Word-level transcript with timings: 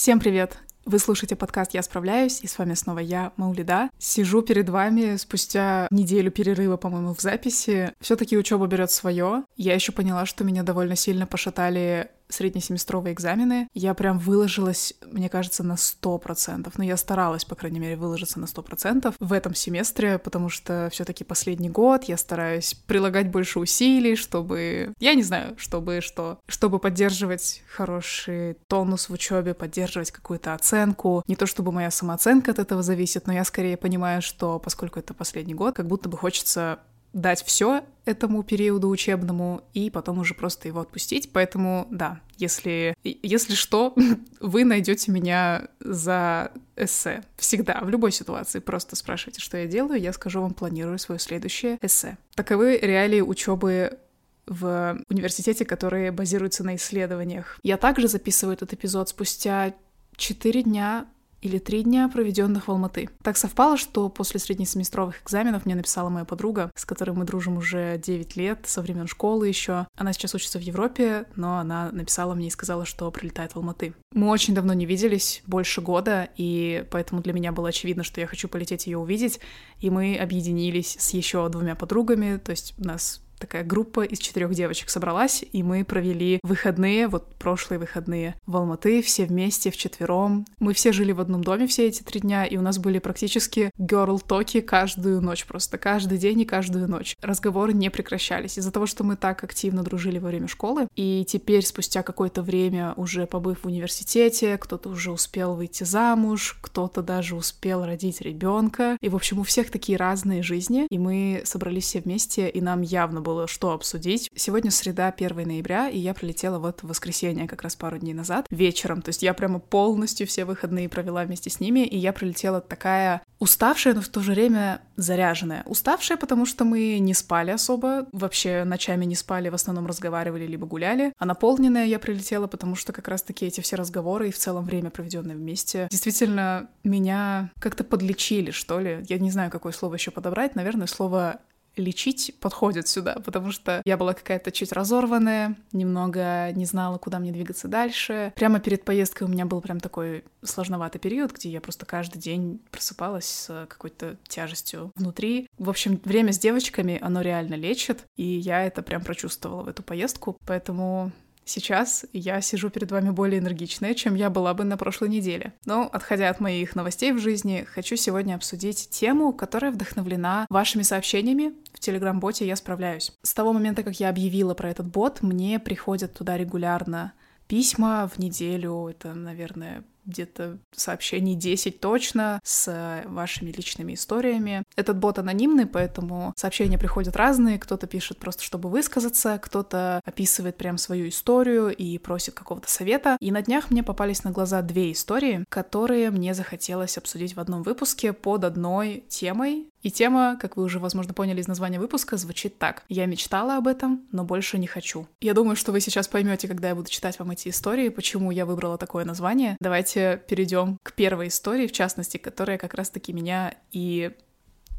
Всем 0.00 0.18
привет! 0.18 0.56
Вы 0.86 0.98
слушаете 0.98 1.36
подкаст 1.36 1.74
«Я 1.74 1.82
справляюсь», 1.82 2.40
и 2.40 2.46
с 2.46 2.56
вами 2.56 2.72
снова 2.72 3.00
я, 3.00 3.34
Маулида. 3.36 3.90
Сижу 3.98 4.40
перед 4.40 4.66
вами 4.70 5.16
спустя 5.16 5.86
неделю 5.90 6.30
перерыва, 6.30 6.78
по-моему, 6.78 7.14
в 7.14 7.20
записи. 7.20 7.92
все 8.00 8.16
таки 8.16 8.38
учеба 8.38 8.66
берет 8.66 8.90
свое. 8.90 9.44
Я 9.58 9.74
еще 9.74 9.92
поняла, 9.92 10.24
что 10.24 10.42
меня 10.42 10.62
довольно 10.62 10.96
сильно 10.96 11.26
пошатали 11.26 12.08
среднесеместровые 12.30 13.14
экзамены. 13.14 13.68
Я 13.74 13.94
прям 13.94 14.18
выложилась, 14.18 14.94
мне 15.10 15.28
кажется, 15.28 15.62
на 15.62 15.74
100%. 15.74 16.72
Ну, 16.76 16.84
я 16.84 16.96
старалась, 16.96 17.44
по 17.44 17.54
крайней 17.54 17.80
мере, 17.80 17.96
выложиться 17.96 18.38
на 18.40 18.44
100% 18.44 19.14
в 19.18 19.32
этом 19.32 19.54
семестре, 19.54 20.18
потому 20.18 20.48
что 20.48 20.88
все 20.92 21.04
таки 21.04 21.24
последний 21.24 21.70
год, 21.70 22.04
я 22.04 22.16
стараюсь 22.16 22.74
прилагать 22.74 23.30
больше 23.30 23.58
усилий, 23.58 24.16
чтобы... 24.16 24.94
Я 24.98 25.14
не 25.14 25.22
знаю, 25.22 25.54
чтобы 25.58 26.00
что? 26.00 26.38
Чтобы 26.46 26.78
поддерживать 26.78 27.62
хороший 27.74 28.56
тонус 28.68 29.08
в 29.08 29.12
учебе, 29.12 29.54
поддерживать 29.54 30.10
какую-то 30.10 30.54
оценку. 30.54 31.22
Не 31.26 31.36
то 31.36 31.46
чтобы 31.46 31.72
моя 31.72 31.90
самооценка 31.90 32.50
от 32.52 32.58
этого 32.58 32.82
зависит, 32.82 33.26
но 33.26 33.32
я 33.32 33.44
скорее 33.44 33.76
понимаю, 33.76 34.22
что 34.22 34.58
поскольку 34.58 34.98
это 34.98 35.14
последний 35.14 35.54
год, 35.54 35.74
как 35.76 35.86
будто 35.86 36.08
бы 36.08 36.16
хочется 36.16 36.80
дать 37.12 37.42
все 37.44 37.84
этому 38.04 38.42
периоду 38.42 38.88
учебному 38.88 39.62
и 39.74 39.90
потом 39.90 40.18
уже 40.18 40.34
просто 40.34 40.68
его 40.68 40.80
отпустить. 40.80 41.32
Поэтому, 41.32 41.86
да, 41.90 42.20
если, 42.36 42.94
если 43.02 43.54
что, 43.54 43.94
вы 44.40 44.64
найдете 44.64 45.10
меня 45.12 45.68
за 45.80 46.52
эссе. 46.76 47.22
Всегда, 47.36 47.80
в 47.82 47.88
любой 47.88 48.12
ситуации. 48.12 48.58
Просто 48.58 48.96
спрашивайте, 48.96 49.40
что 49.40 49.56
я 49.56 49.66
делаю, 49.66 50.00
я 50.00 50.12
скажу 50.12 50.40
вам, 50.40 50.54
планирую 50.54 50.98
свое 50.98 51.18
следующее 51.18 51.78
эссе. 51.82 52.16
Таковы 52.34 52.78
реалии 52.78 53.20
учебы 53.20 53.98
в 54.46 54.98
университете, 55.08 55.64
которые 55.64 56.10
базируются 56.10 56.64
на 56.64 56.74
исследованиях. 56.74 57.58
Я 57.62 57.76
также 57.76 58.08
записываю 58.08 58.54
этот 58.54 58.72
эпизод 58.72 59.08
спустя 59.08 59.74
4 60.16 60.64
дня 60.64 61.06
или 61.42 61.58
три 61.58 61.82
дня, 61.82 62.08
проведенных 62.08 62.68
в 62.68 62.70
Алматы. 62.70 63.10
Так 63.22 63.36
совпало, 63.36 63.76
что 63.76 64.08
после 64.08 64.40
среднесеместровых 64.40 65.22
экзаменов 65.22 65.66
мне 65.66 65.74
написала 65.74 66.08
моя 66.08 66.24
подруга, 66.24 66.70
с 66.74 66.84
которой 66.84 67.12
мы 67.12 67.24
дружим 67.24 67.56
уже 67.56 67.98
9 67.98 68.36
лет, 68.36 68.60
со 68.64 68.82
времен 68.82 69.06
школы 69.06 69.48
еще. 69.48 69.86
Она 69.96 70.12
сейчас 70.12 70.34
учится 70.34 70.58
в 70.58 70.62
Европе, 70.62 71.26
но 71.36 71.58
она 71.58 71.90
написала 71.92 72.34
мне 72.34 72.48
и 72.48 72.50
сказала, 72.50 72.84
что 72.84 73.10
прилетает 73.10 73.52
в 73.52 73.56
Алматы. 73.56 73.94
Мы 74.12 74.28
очень 74.28 74.54
давно 74.54 74.72
не 74.72 74.86
виделись, 74.86 75.42
больше 75.46 75.80
года, 75.80 76.28
и 76.36 76.84
поэтому 76.90 77.22
для 77.22 77.32
меня 77.32 77.52
было 77.52 77.68
очевидно, 77.68 78.04
что 78.04 78.20
я 78.20 78.26
хочу 78.26 78.48
полететь 78.48 78.86
ее 78.86 78.98
увидеть, 78.98 79.40
и 79.78 79.90
мы 79.90 80.16
объединились 80.16 80.96
с 80.98 81.10
еще 81.10 81.48
двумя 81.48 81.74
подругами, 81.74 82.36
то 82.38 82.50
есть 82.50 82.74
у 82.78 82.84
нас 82.84 83.22
такая 83.40 83.64
группа 83.64 84.04
из 84.04 84.18
четырех 84.18 84.54
девочек 84.54 84.90
собралась, 84.90 85.44
и 85.52 85.62
мы 85.62 85.84
провели 85.84 86.38
выходные, 86.42 87.08
вот 87.08 87.34
прошлые 87.36 87.78
выходные 87.78 88.36
в 88.46 88.56
Алматы, 88.56 89.02
все 89.02 89.24
вместе, 89.24 89.70
вчетвером. 89.70 90.46
Мы 90.58 90.74
все 90.74 90.92
жили 90.92 91.12
в 91.12 91.20
одном 91.20 91.42
доме 91.42 91.66
все 91.66 91.88
эти 91.88 92.02
три 92.02 92.20
дня, 92.20 92.44
и 92.44 92.56
у 92.56 92.62
нас 92.62 92.78
были 92.78 92.98
практически 92.98 93.70
girl-токи 93.78 94.60
каждую 94.60 95.20
ночь, 95.22 95.46
просто 95.46 95.78
каждый 95.78 96.18
день 96.18 96.42
и 96.42 96.44
каждую 96.44 96.88
ночь. 96.88 97.16
Разговоры 97.22 97.72
не 97.72 97.90
прекращались 97.90 98.58
из-за 98.58 98.70
того, 98.70 98.86
что 98.86 99.02
мы 99.02 99.16
так 99.16 99.42
активно 99.42 99.82
дружили 99.82 100.18
во 100.18 100.28
время 100.28 100.46
школы, 100.46 100.86
и 100.94 101.24
теперь, 101.26 101.64
спустя 101.64 102.02
какое-то 102.02 102.42
время, 102.42 102.92
уже 102.96 103.26
побыв 103.26 103.62
в 103.62 103.66
университете, 103.66 104.58
кто-то 104.58 104.90
уже 104.90 105.10
успел 105.10 105.54
выйти 105.54 105.84
замуж, 105.84 106.58
кто-то 106.60 107.02
даже 107.02 107.34
успел 107.34 107.84
родить 107.84 108.20
ребенка, 108.20 108.98
и, 109.00 109.08
в 109.08 109.16
общем, 109.16 109.38
у 109.38 109.44
всех 109.44 109.70
такие 109.70 109.96
разные 109.96 110.42
жизни, 110.42 110.86
и 110.90 110.98
мы 110.98 111.42
собрались 111.44 111.84
все 111.84 112.00
вместе, 112.00 112.48
и 112.48 112.60
нам 112.60 112.82
явно 112.82 113.20
было 113.20 113.29
было 113.30 113.46
что 113.46 113.70
обсудить. 113.70 114.28
Сегодня 114.34 114.72
среда, 114.72 115.14
1 115.16 115.46
ноября, 115.46 115.88
и 115.88 115.98
я 115.98 116.14
прилетела 116.14 116.58
вот 116.58 116.82
в 116.82 116.88
воскресенье, 116.88 117.46
как 117.46 117.62
раз 117.62 117.76
пару 117.76 117.96
дней 117.98 118.12
назад, 118.12 118.46
вечером. 118.50 119.02
То 119.02 119.10
есть 119.10 119.22
я 119.22 119.34
прямо 119.34 119.60
полностью 119.60 120.26
все 120.26 120.44
выходные 120.44 120.88
провела 120.88 121.22
вместе 121.22 121.48
с 121.48 121.60
ними, 121.60 121.86
и 121.86 121.96
я 121.96 122.12
прилетела 122.12 122.60
такая 122.60 123.22
уставшая, 123.38 123.94
но 123.94 124.00
в 124.00 124.08
то 124.08 124.20
же 124.20 124.32
время 124.32 124.82
заряженная. 124.96 125.62
Уставшая, 125.66 126.18
потому 126.18 126.44
что 126.44 126.64
мы 126.64 126.98
не 126.98 127.14
спали 127.14 127.52
особо, 127.52 128.06
вообще 128.12 128.64
ночами 128.64 129.04
не 129.04 129.14
спали, 129.14 129.48
в 129.48 129.54
основном 129.54 129.86
разговаривали 129.86 130.46
либо 130.46 130.66
гуляли. 130.66 131.12
А 131.16 131.24
наполненная 131.24 131.86
я 131.86 131.98
прилетела, 131.98 132.48
потому 132.48 132.74
что 132.74 132.92
как 132.92 133.06
раз-таки 133.06 133.46
эти 133.46 133.60
все 133.60 133.76
разговоры 133.76 134.28
и 134.28 134.32
в 134.32 134.38
целом 134.38 134.64
время, 134.64 134.90
проведенное 134.90 135.36
вместе, 135.36 135.86
действительно 135.90 136.68
меня 136.82 137.50
как-то 137.60 137.84
подлечили, 137.84 138.50
что 138.50 138.80
ли. 138.80 139.04
Я 139.08 139.18
не 139.18 139.30
знаю, 139.30 139.50
какое 139.50 139.72
слово 139.72 139.94
еще 139.94 140.10
подобрать. 140.10 140.56
Наверное, 140.56 140.88
слово 140.88 141.40
лечить 141.80 142.34
подходит 142.40 142.88
сюда, 142.88 143.16
потому 143.24 143.52
что 143.52 143.82
я 143.84 143.96
была 143.96 144.14
какая-то 144.14 144.52
чуть 144.52 144.72
разорванная, 144.72 145.56
немного 145.72 146.52
не 146.52 146.64
знала, 146.64 146.98
куда 146.98 147.18
мне 147.18 147.32
двигаться 147.32 147.68
дальше. 147.68 148.32
Прямо 148.36 148.60
перед 148.60 148.84
поездкой 148.84 149.26
у 149.26 149.30
меня 149.30 149.46
был 149.46 149.60
прям 149.60 149.80
такой 149.80 150.24
сложноватый 150.42 151.00
период, 151.00 151.32
где 151.32 151.48
я 151.50 151.60
просто 151.60 151.86
каждый 151.86 152.18
день 152.18 152.60
просыпалась 152.70 153.26
с 153.26 153.66
какой-то 153.68 154.16
тяжестью 154.28 154.92
внутри. 154.96 155.48
В 155.58 155.68
общем, 155.68 156.00
время 156.04 156.32
с 156.32 156.38
девочками, 156.38 156.98
оно 157.00 157.20
реально 157.20 157.54
лечит, 157.54 158.04
и 158.16 158.24
я 158.24 158.64
это 158.64 158.82
прям 158.82 159.02
прочувствовала 159.02 159.62
в 159.62 159.68
эту 159.68 159.82
поездку, 159.82 160.36
поэтому 160.46 161.12
Сейчас 161.50 162.06
я 162.12 162.40
сижу 162.40 162.70
перед 162.70 162.92
вами 162.92 163.10
более 163.10 163.40
энергичная, 163.40 163.94
чем 163.94 164.14
я 164.14 164.30
была 164.30 164.54
бы 164.54 164.62
на 164.62 164.76
прошлой 164.76 165.08
неделе. 165.08 165.52
Но, 165.64 165.90
отходя 165.92 166.30
от 166.30 166.38
моих 166.38 166.76
новостей 166.76 167.10
в 167.10 167.18
жизни, 167.18 167.66
хочу 167.68 167.96
сегодня 167.96 168.36
обсудить 168.36 168.88
тему, 168.90 169.32
которая 169.32 169.72
вдохновлена 169.72 170.46
вашими 170.48 170.82
сообщениями 170.82 171.54
в 171.72 171.80
Телеграм-боте 171.80 172.46
«Я 172.46 172.54
справляюсь». 172.54 173.10
С 173.22 173.34
того 173.34 173.52
момента, 173.52 173.82
как 173.82 173.98
я 173.98 174.10
объявила 174.10 174.54
про 174.54 174.70
этот 174.70 174.86
бот, 174.86 175.22
мне 175.22 175.58
приходят 175.58 176.14
туда 176.14 176.36
регулярно 176.36 177.14
письма 177.48 178.08
в 178.08 178.20
неделю, 178.20 178.86
это, 178.86 179.12
наверное, 179.12 179.82
где-то 180.10 180.58
сообщений 180.72 181.34
10 181.34 181.80
точно 181.80 182.40
с 182.44 183.02
вашими 183.06 183.50
личными 183.50 183.94
историями. 183.94 184.62
Этот 184.76 184.98
бот 184.98 185.18
анонимный, 185.18 185.66
поэтому 185.66 186.34
сообщения 186.36 186.78
приходят 186.78 187.16
разные. 187.16 187.58
Кто-то 187.58 187.86
пишет 187.86 188.18
просто, 188.18 188.44
чтобы 188.44 188.68
высказаться, 188.68 189.38
кто-то 189.42 190.00
описывает 190.04 190.56
прям 190.56 190.76
свою 190.76 191.08
историю 191.08 191.74
и 191.74 191.96
просит 191.98 192.34
какого-то 192.34 192.70
совета. 192.70 193.16
И 193.20 193.30
на 193.32 193.42
днях 193.42 193.70
мне 193.70 193.82
попались 193.82 194.24
на 194.24 194.30
глаза 194.30 194.60
две 194.62 194.92
истории, 194.92 195.44
которые 195.48 196.10
мне 196.10 196.34
захотелось 196.34 196.98
обсудить 196.98 197.34
в 197.34 197.40
одном 197.40 197.62
выпуске 197.62 198.12
под 198.12 198.44
одной 198.44 199.04
темой. 199.08 199.69
И 199.82 199.90
тема, 199.90 200.36
как 200.40 200.56
вы 200.56 200.64
уже, 200.64 200.78
возможно, 200.78 201.14
поняли 201.14 201.40
из 201.40 201.48
названия 201.48 201.78
выпуска, 201.78 202.16
звучит 202.16 202.58
так. 202.58 202.84
Я 202.88 203.06
мечтала 203.06 203.56
об 203.56 203.66
этом, 203.66 204.06
но 204.12 204.24
больше 204.24 204.58
не 204.58 204.66
хочу. 204.66 205.06
Я 205.20 205.34
думаю, 205.34 205.56
что 205.56 205.72
вы 205.72 205.80
сейчас 205.80 206.08
поймете, 206.08 206.48
когда 206.48 206.68
я 206.68 206.74
буду 206.74 206.90
читать 206.90 207.18
вам 207.18 207.30
эти 207.30 207.48
истории, 207.48 207.88
почему 207.88 208.30
я 208.30 208.46
выбрала 208.46 208.78
такое 208.78 209.04
название. 209.04 209.56
Давайте 209.60 210.22
перейдем 210.28 210.78
к 210.82 210.92
первой 210.92 211.28
истории, 211.28 211.66
в 211.66 211.72
частности, 211.72 212.16
которая 212.16 212.58
как 212.58 212.74
раз-таки 212.74 213.12
меня 213.12 213.54
и 213.72 214.12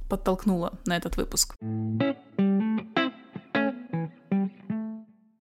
подтолкнула 0.09 0.77
на 0.85 0.97
этот 0.97 1.17
выпуск. 1.17 1.55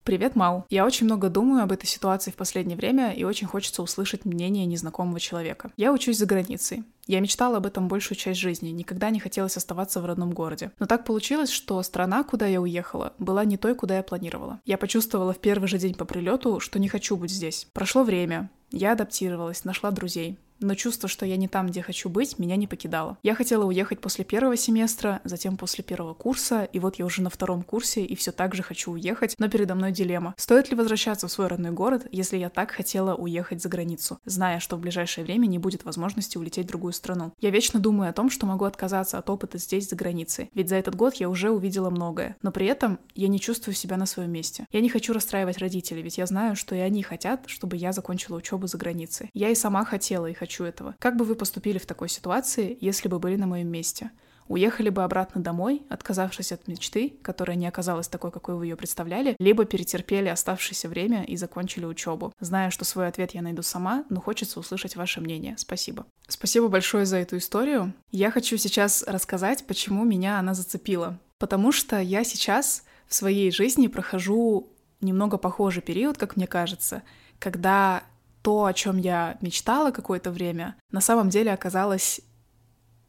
Привет, 0.07 0.37
Мау. 0.37 0.65
Я 0.69 0.85
очень 0.85 1.05
много 1.05 1.27
думаю 1.27 1.63
об 1.63 1.73
этой 1.73 1.85
ситуации 1.85 2.31
в 2.31 2.35
последнее 2.35 2.77
время 2.77 3.11
и 3.11 3.25
очень 3.25 3.45
хочется 3.45 3.81
услышать 3.81 4.23
мнение 4.23 4.65
незнакомого 4.65 5.19
человека. 5.19 5.69
Я 5.75 5.91
учусь 5.91 6.17
за 6.17 6.25
границей. 6.25 6.85
Я 7.07 7.19
мечтала 7.19 7.57
об 7.57 7.65
этом 7.65 7.89
большую 7.89 8.17
часть 8.17 8.39
жизни, 8.39 8.69
никогда 8.69 9.09
не 9.09 9.19
хотелось 9.19 9.57
оставаться 9.57 9.99
в 9.99 10.05
родном 10.05 10.31
городе. 10.31 10.71
Но 10.79 10.85
так 10.85 11.03
получилось, 11.03 11.49
что 11.49 11.83
страна, 11.83 12.23
куда 12.23 12.47
я 12.47 12.61
уехала, 12.61 13.11
была 13.19 13.43
не 13.43 13.57
той, 13.57 13.75
куда 13.75 13.97
я 13.97 14.03
планировала. 14.03 14.61
Я 14.63 14.77
почувствовала 14.77 15.33
в 15.33 15.39
первый 15.39 15.67
же 15.67 15.77
день 15.77 15.93
по 15.93 16.05
прилету, 16.05 16.61
что 16.61 16.79
не 16.79 16.87
хочу 16.87 17.17
быть 17.17 17.31
здесь. 17.31 17.67
Прошло 17.73 18.03
время, 18.03 18.49
я 18.71 18.93
адаптировалась, 18.93 19.65
нашла 19.65 19.91
друзей 19.91 20.37
но 20.59 20.75
чувство, 20.75 21.09
что 21.09 21.25
я 21.25 21.37
не 21.37 21.47
там, 21.47 21.67
где 21.67 21.81
хочу 21.81 22.09
быть, 22.09 22.39
меня 22.39 22.55
не 22.55 22.67
покидало. 22.67 23.17
Я 23.23 23.35
хотела 23.35 23.65
уехать 23.65 24.01
после 24.01 24.25
первого 24.25 24.57
семестра, 24.57 25.21
затем 25.23 25.57
после 25.57 25.83
первого 25.83 26.13
курса, 26.13 26.63
и 26.63 26.79
вот 26.79 26.95
я 26.95 27.05
уже 27.05 27.21
на 27.21 27.29
втором 27.29 27.63
курсе, 27.63 28.03
и 28.03 28.15
все 28.15 28.31
так 28.31 28.55
же 28.55 28.63
хочу 28.63 28.91
уехать, 28.91 29.35
но 29.37 29.49
передо 29.49 29.75
мной 29.75 29.91
дилемма. 29.91 30.33
Стоит 30.37 30.69
ли 30.69 30.75
возвращаться 30.75 31.27
в 31.27 31.31
свой 31.31 31.47
родной 31.47 31.71
город, 31.71 32.07
если 32.11 32.37
я 32.37 32.49
так 32.49 32.71
хотела 32.71 33.15
уехать 33.15 33.61
за 33.61 33.69
границу, 33.69 34.19
зная, 34.25 34.59
что 34.59 34.75
в 34.75 34.79
ближайшее 34.79 35.25
время 35.25 35.47
не 35.47 35.59
будет 35.59 35.85
возможности 35.85 36.37
улететь 36.37 36.65
в 36.65 36.69
другую 36.69 36.93
страну? 36.93 37.33
Я 37.39 37.49
вечно 37.49 37.79
думаю 37.79 38.09
о 38.09 38.13
том, 38.13 38.29
что 38.29 38.45
могу 38.45 38.65
отказаться 38.65 39.17
от 39.17 39.29
опыта 39.29 39.57
здесь, 39.57 39.89
за 39.89 39.95
границей, 39.95 40.49
ведь 40.53 40.69
за 40.69 40.75
этот 40.75 40.95
год 40.95 41.15
я 41.15 41.29
уже 41.29 41.51
увидела 41.51 41.89
многое, 41.89 42.35
но 42.41 42.51
при 42.51 42.65
этом 42.65 42.99
я 43.15 43.27
не 43.27 43.39
чувствую 43.39 43.75
себя 43.75 43.97
на 43.97 44.05
своем 44.05 44.31
месте. 44.31 44.65
Я 44.71 44.81
не 44.81 44.89
хочу 44.89 45.13
расстраивать 45.13 45.59
родителей, 45.59 46.01
ведь 46.01 46.17
я 46.17 46.25
знаю, 46.25 46.55
что 46.55 46.75
и 46.75 46.79
они 46.79 47.03
хотят, 47.03 47.43
чтобы 47.47 47.77
я 47.77 47.91
закончила 47.91 48.37
учебу 48.37 48.67
за 48.67 48.77
границей. 48.77 49.29
Я 49.33 49.49
и 49.49 49.55
сама 49.55 49.85
хотела 49.85 50.27
и 50.27 50.33
хочу 50.33 50.46
хочу 50.47 50.63
этого. 50.63 50.95
Как 50.99 51.17
бы 51.17 51.25
вы 51.25 51.35
поступили 51.35 51.77
в 51.77 51.85
такой 51.85 52.07
ситуации, 52.07 52.77
если 52.79 53.09
бы 53.09 53.19
были 53.19 53.35
на 53.35 53.47
моем 53.47 53.67
месте? 53.67 54.11
Уехали 54.47 54.87
бы 54.87 55.03
обратно 55.03 55.41
домой, 55.41 55.81
отказавшись 55.89 56.53
от 56.53 56.69
мечты, 56.69 57.17
которая 57.21 57.57
не 57.57 57.67
оказалась 57.67 58.07
такой, 58.07 58.31
какой 58.31 58.55
вы 58.55 58.67
ее 58.67 58.77
представляли, 58.77 59.35
либо 59.39 59.65
перетерпели 59.65 60.29
оставшееся 60.29 60.87
время 60.87 61.25
и 61.25 61.35
закончили 61.35 61.83
учебу. 61.83 62.31
Знаю, 62.39 62.71
что 62.71 62.85
свой 62.85 63.09
ответ 63.09 63.31
я 63.31 63.41
найду 63.41 63.61
сама, 63.61 64.05
но 64.09 64.21
хочется 64.21 64.61
услышать 64.61 64.95
ваше 64.95 65.19
мнение. 65.19 65.55
Спасибо. 65.57 66.05
Спасибо 66.29 66.69
большое 66.69 67.05
за 67.05 67.17
эту 67.17 67.35
историю. 67.35 67.93
Я 68.09 68.31
хочу 68.31 68.55
сейчас 68.55 69.03
рассказать, 69.05 69.65
почему 69.67 70.05
меня 70.05 70.39
она 70.39 70.53
зацепила. 70.53 71.19
Потому 71.39 71.73
что 71.73 71.99
я 71.99 72.23
сейчас 72.23 72.83
в 73.09 73.15
своей 73.15 73.51
жизни 73.51 73.87
прохожу 73.87 74.69
немного 75.01 75.37
похожий 75.37 75.83
период, 75.83 76.17
как 76.17 76.37
мне 76.37 76.47
кажется, 76.47 77.03
когда 77.37 78.03
то, 78.47 78.63
о 78.63 78.73
чем 78.73 78.97
я 78.97 79.37
мечтала 79.41 79.91
какое-то 79.91 80.31
время, 80.31 80.77
на 80.89 81.01
самом 81.01 81.27
деле 81.27 81.51
оказалось 81.51 82.21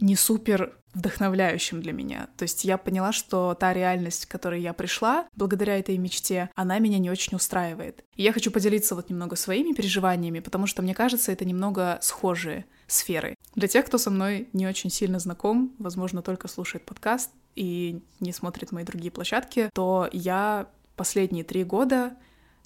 не 0.01 0.17
супер 0.17 0.77
вдохновляющим 0.95 1.81
для 1.81 1.93
меня. 1.93 2.29
То 2.37 2.43
есть 2.43 2.65
я 2.65 2.77
поняла, 2.77 3.13
что 3.13 3.55
та 3.55 3.73
реальность, 3.73 4.27
к 4.27 4.31
которой 4.33 4.61
я 4.61 4.73
пришла, 4.73 5.29
благодаря 5.37 5.79
этой 5.79 5.97
мечте, 5.97 6.51
она 6.57 6.81
меня 6.81 6.99
не 6.99 7.09
очень 7.09 7.37
устраивает. 7.37 8.03
И 8.17 8.25
я 8.25 8.33
хочу 8.33 8.51
поделиться 8.51 8.97
вот 8.97 9.11
немного 9.11 9.37
своими 9.37 9.75
переживаниями, 9.75 10.41
потому 10.41 10.67
что 10.67 10.83
мне 10.83 10.93
кажется, 10.93 11.31
это 11.31 11.45
немного 11.45 12.01
схожие 12.03 12.65
сферы. 12.89 13.37
Для 13.55 13.69
тех, 13.69 13.87
кто 13.87 13.97
со 13.97 14.11
мной 14.11 14.49
не 14.53 14.67
очень 14.67 14.91
сильно 14.91 15.21
знаком, 15.21 15.73
возможно, 15.79 16.21
только 16.21 16.49
слушает 16.49 16.85
подкаст 16.85 17.31
и 17.55 18.03
не 18.19 18.33
смотрит 18.33 18.73
мои 18.73 18.83
другие 18.83 19.13
площадки, 19.13 19.71
то 19.73 20.09
я 20.11 20.67
последние 20.97 21.45
три 21.45 21.63
года 21.63 22.17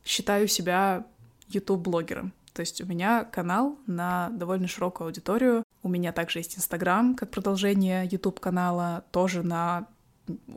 считаю 0.06 0.48
себя 0.48 1.04
YouTube-блогером. 1.48 2.32
То 2.52 2.60
есть 2.60 2.80
у 2.80 2.86
меня 2.86 3.24
канал 3.24 3.78
на 3.86 4.30
довольно 4.30 4.68
широкую 4.68 5.06
аудиторию. 5.06 5.64
У 5.82 5.88
меня 5.88 6.12
также 6.12 6.40
есть 6.40 6.56
Инстаграм 6.56 7.14
как 7.14 7.30
продолжение 7.30 8.06
YouTube-канала, 8.10 9.04
тоже 9.10 9.42
на 9.42 9.86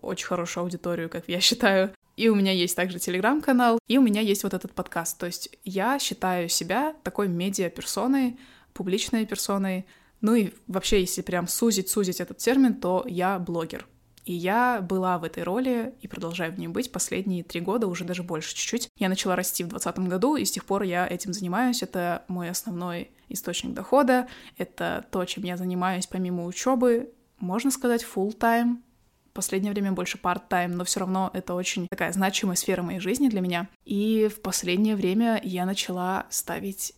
очень 0.02 0.28
хорошую 0.28 0.64
аудиторию, 0.64 1.10
как 1.10 1.28
я 1.28 1.40
считаю. 1.40 1.92
И 2.18 2.30
у 2.30 2.36
меня 2.36 2.52
есть 2.52 2.76
также 2.76 3.00
телеграм-канал, 3.00 3.80
и 3.88 3.98
у 3.98 4.02
меня 4.02 4.22
есть 4.22 4.44
вот 4.44 4.54
этот 4.54 4.74
подкаст. 4.74 5.18
То 5.18 5.26
есть 5.26 5.50
я 5.64 6.00
считаю 6.00 6.48
себя 6.48 6.96
такой 7.04 7.28
медиа-персоной, 7.28 8.38
публичной 8.74 9.26
персоной. 9.26 9.86
Ну 10.22 10.36
и 10.36 10.54
вообще, 10.68 11.02
если 11.02 11.22
прям 11.22 11.48
сузить-сузить 11.48 12.22
этот 12.22 12.38
термин, 12.38 12.76
то 12.76 13.04
я 13.08 13.38
блогер. 13.38 13.86
И 14.26 14.34
я 14.34 14.82
была 14.82 15.18
в 15.20 15.24
этой 15.24 15.44
роли 15.44 15.94
и 16.02 16.08
продолжаю 16.08 16.52
в 16.52 16.60
ней 16.60 16.68
быть 16.68 16.92
последние 16.92 17.44
три 17.44 17.62
года, 17.62 17.88
уже 17.88 18.04
даже 18.04 18.24
больше 18.24 18.56
чуть-чуть. 18.56 18.90
Я 18.98 19.08
начала 19.08 19.36
расти 19.36 19.64
в 19.64 19.70
2020 19.70 20.10
году, 20.10 20.36
и 20.36 20.46
с 20.46 20.52
тех 20.52 20.66
пор 20.66 20.84
я 20.84 21.08
этим 21.08 21.32
занимаюсь. 21.32 21.84
Это 21.84 22.24
мой 22.28 22.50
основной 22.50 23.12
источник 23.30 23.74
дохода, 23.74 24.28
это 24.58 25.06
то, 25.12 25.24
чем 25.26 25.44
я 25.44 25.58
занимаюсь 25.58 26.08
помимо 26.08 26.46
учебы, 26.46 27.12
можно 27.40 27.72
сказать, 27.72 28.04
full 28.04 28.38
time. 28.38 28.78
Последнее 29.34 29.74
время 29.74 29.92
больше 29.92 30.18
part-time, 30.18 30.70
но 30.70 30.86
все 30.86 31.02
равно 31.02 31.30
это 31.34 31.56
очень 31.56 31.88
такая 31.90 32.14
значимая 32.14 32.56
сфера 32.56 32.82
моей 32.82 33.00
жизни 33.00 33.28
для 33.28 33.42
меня. 33.42 33.68
И 33.84 34.30
в 34.34 34.42
последнее 34.42 34.96
время 34.96 35.42
я 35.44 35.66
начала 35.66 36.26
ставить 36.30 36.94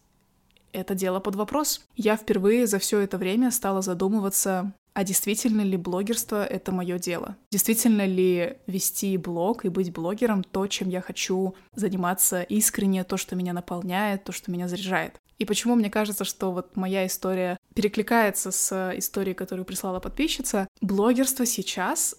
это 0.71 0.93
дело 0.93 1.19
под 1.19 1.35
вопрос. 1.35 1.85
Я 1.95 2.15
впервые 2.15 2.67
за 2.67 2.77
все 2.77 2.99
это 2.99 3.17
время 3.17 3.49
стала 3.51 3.81
задумываться 3.81 4.73
а 4.97 5.03
действительно 5.03 5.61
ли 5.61 5.77
блогерство— 5.77 6.43
это 6.49 6.71
мое 6.71 6.97
дело? 6.97 7.37
Действительно 7.51 8.03
ли 8.07 8.57
вести 8.65 9.15
блог 9.17 9.63
и 9.63 9.69
быть 9.69 9.93
блогером 9.93 10.43
то, 10.43 10.65
чем 10.65 10.89
я 10.89 11.01
хочу 11.01 11.53
заниматься 11.75 12.41
искренне, 12.41 13.03
то, 13.03 13.15
что 13.15 13.35
меня 13.35 13.53
наполняет, 13.53 14.23
то, 14.23 14.31
что 14.31 14.49
меня 14.49 14.67
заряжает? 14.67 15.21
И 15.37 15.45
почему 15.45 15.75
мне 15.75 15.91
кажется, 15.91 16.23
что 16.25 16.51
вот 16.51 16.75
моя 16.75 17.05
история 17.05 17.59
перекликается 17.75 18.49
с 18.49 18.97
историей, 18.97 19.35
которую 19.35 19.65
прислала 19.65 19.99
подписчица? 19.99 20.67
Блогерство 20.81 21.45
сейчас 21.45 22.15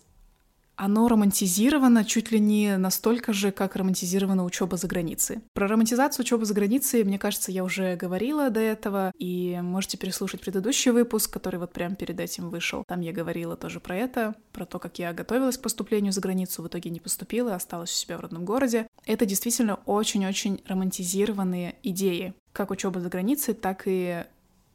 оно 0.79 1.09
романтизировано 1.09 2.05
чуть 2.05 2.31
ли 2.31 2.39
не 2.39 2.79
настолько 2.79 3.33
же, 3.33 3.51
как 3.51 3.75
романтизирована 3.75 4.45
учеба 4.45 4.77
за 4.77 4.87
границей. 4.87 5.41
Про 5.53 5.67
романтизацию 5.67 6.25
учебы 6.25 6.47
за 6.47 6.55
границей, 6.55 7.03
мне 7.03 7.19
кажется, 7.19 7.51
я 7.51 7.65
уже 7.65 7.97
говорила 7.97 8.49
до 8.49 8.61
этого, 8.61 9.13
и 9.19 9.59
можете 9.61 9.99
переслушать 9.99 10.41
предыдущий 10.41 10.93
выпуск, 10.93 11.33
который 11.33 11.59
вот 11.59 11.73
прямо 11.73 11.97
перед 11.97 12.21
этим 12.21 12.49
вышел. 12.49 12.85
Там 12.87 13.01
я 13.01 13.13
говорила 13.13 13.57
тоже 13.57 13.81
про 13.81 13.97
это, 13.97 14.37
про 14.53 14.65
то, 14.65 14.79
как 14.79 15.01
я 15.01 15.13
готовилась 15.13 15.59
к 15.59 15.63
поступлению 15.63 16.13
за 16.13 16.21
границу, 16.21 16.63
в 16.63 16.69
итоге 16.69 16.91
не 16.91 17.01
поступила, 17.01 17.57
осталась 17.57 17.91
у 17.91 17.97
себя 17.97 18.17
в 18.17 18.21
родном 18.21 18.45
городе. 18.45 18.87
Это 19.05 19.27
действительно 19.27 19.81
очень-очень 19.85 20.63
романтизированные 20.67 21.75
идеи, 21.83 22.35
как 22.53 22.71
учеба 22.71 23.01
за 23.01 23.09
границей, 23.09 23.55
так 23.55 23.83
и 23.87 24.25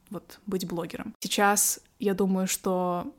вот 0.09 0.39
быть 0.45 0.67
блогером. 0.67 1.15
Сейчас 1.21 1.79
я 1.99 2.13
думаю, 2.13 2.47
что 2.47 3.13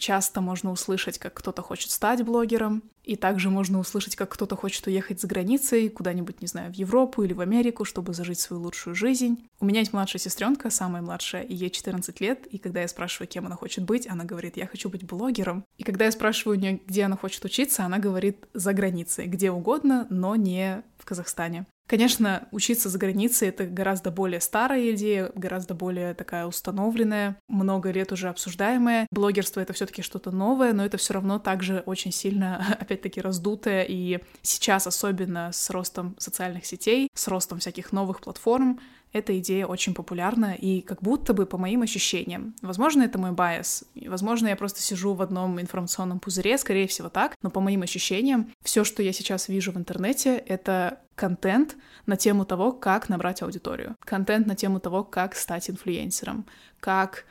часто 0.00 0.40
можно 0.40 0.72
услышать, 0.72 1.18
как 1.18 1.34
кто-то 1.34 1.62
хочет 1.62 1.90
стать 1.90 2.24
блогером, 2.24 2.82
и 3.04 3.16
также 3.16 3.50
можно 3.50 3.78
услышать, 3.78 4.16
как 4.16 4.30
кто-то 4.30 4.56
хочет 4.56 4.86
уехать 4.86 5.20
за 5.20 5.26
границей, 5.26 5.88
куда-нибудь, 5.88 6.40
не 6.40 6.48
знаю, 6.48 6.72
в 6.72 6.74
Европу 6.74 7.22
или 7.22 7.32
в 7.32 7.40
Америку, 7.40 7.84
чтобы 7.84 8.14
зажить 8.14 8.40
свою 8.40 8.62
лучшую 8.62 8.94
жизнь. 8.94 9.46
У 9.60 9.66
меня 9.66 9.80
есть 9.80 9.92
младшая 9.92 10.20
сестренка, 10.20 10.70
самая 10.70 11.02
младшая, 11.02 11.42
и 11.42 11.54
ей 11.54 11.70
14 11.70 12.20
лет, 12.20 12.46
и 12.46 12.58
когда 12.58 12.80
я 12.80 12.88
спрашиваю, 12.88 13.28
кем 13.28 13.46
она 13.46 13.56
хочет 13.56 13.84
быть, 13.84 14.08
она 14.08 14.24
говорит, 14.24 14.56
я 14.56 14.66
хочу 14.66 14.88
быть 14.88 15.04
блогером. 15.04 15.64
И 15.76 15.84
когда 15.84 16.06
я 16.06 16.12
спрашиваю 16.12 16.58
у 16.58 16.60
нее, 16.60 16.80
где 16.86 17.04
она 17.04 17.16
хочет 17.16 17.44
учиться, 17.44 17.84
она 17.84 17.98
говорит, 17.98 18.46
за 18.54 18.72
границей, 18.72 19.26
где 19.26 19.50
угодно, 19.50 20.06
но 20.10 20.36
не 20.36 20.82
в 20.98 21.04
Казахстане. 21.04 21.66
Конечно, 21.90 22.46
учиться 22.52 22.88
за 22.88 22.98
границей— 22.98 23.48
это 23.48 23.66
гораздо 23.66 24.12
более 24.12 24.40
старая 24.40 24.92
идея, 24.92 25.32
гораздо 25.34 25.74
более 25.74 26.14
такая 26.14 26.46
установленная, 26.46 27.36
много 27.48 27.90
лет 27.90 28.12
уже 28.12 28.28
обсуждаемая. 28.28 29.08
Блогерство— 29.10 29.58
это 29.60 29.72
все 29.72 29.86
таки 29.86 30.00
что-то 30.00 30.30
новое, 30.30 30.72
но 30.72 30.84
это 30.84 30.98
все 30.98 31.14
равно 31.14 31.40
также 31.40 31.82
очень 31.86 32.12
сильно, 32.12 32.64
опять-таки, 32.80 33.20
раздутое. 33.20 33.84
И 33.88 34.20
сейчас, 34.40 34.86
особенно 34.86 35.50
с 35.52 35.68
ростом 35.68 36.14
социальных 36.16 36.64
сетей, 36.64 37.08
с 37.12 37.26
ростом 37.26 37.58
всяких 37.58 37.90
новых 37.90 38.20
платформ, 38.20 38.78
эта 39.12 39.38
идея 39.38 39.66
очень 39.66 39.94
популярна, 39.94 40.54
и 40.54 40.80
как 40.80 41.02
будто 41.02 41.34
бы 41.34 41.46
по 41.46 41.58
моим 41.58 41.82
ощущениям, 41.82 42.54
возможно, 42.62 43.02
это 43.02 43.18
мой 43.18 43.32
bias, 43.32 43.84
возможно, 44.06 44.48
я 44.48 44.56
просто 44.56 44.80
сижу 44.80 45.14
в 45.14 45.22
одном 45.22 45.60
информационном 45.60 46.20
пузыре, 46.20 46.58
скорее 46.58 46.86
всего 46.86 47.08
так, 47.08 47.34
но 47.42 47.50
по 47.50 47.60
моим 47.60 47.82
ощущениям, 47.82 48.52
все, 48.62 48.84
что 48.84 49.02
я 49.02 49.12
сейчас 49.12 49.48
вижу 49.48 49.72
в 49.72 49.76
интернете, 49.76 50.36
это 50.36 51.00
контент 51.14 51.76
на 52.06 52.16
тему 52.16 52.44
того, 52.44 52.72
как 52.72 53.08
набрать 53.08 53.42
аудиторию, 53.42 53.96
контент 54.00 54.46
на 54.46 54.54
тему 54.54 54.80
того, 54.80 55.04
как 55.04 55.34
стать 55.34 55.68
инфлюенсером, 55.68 56.46
как 56.80 57.24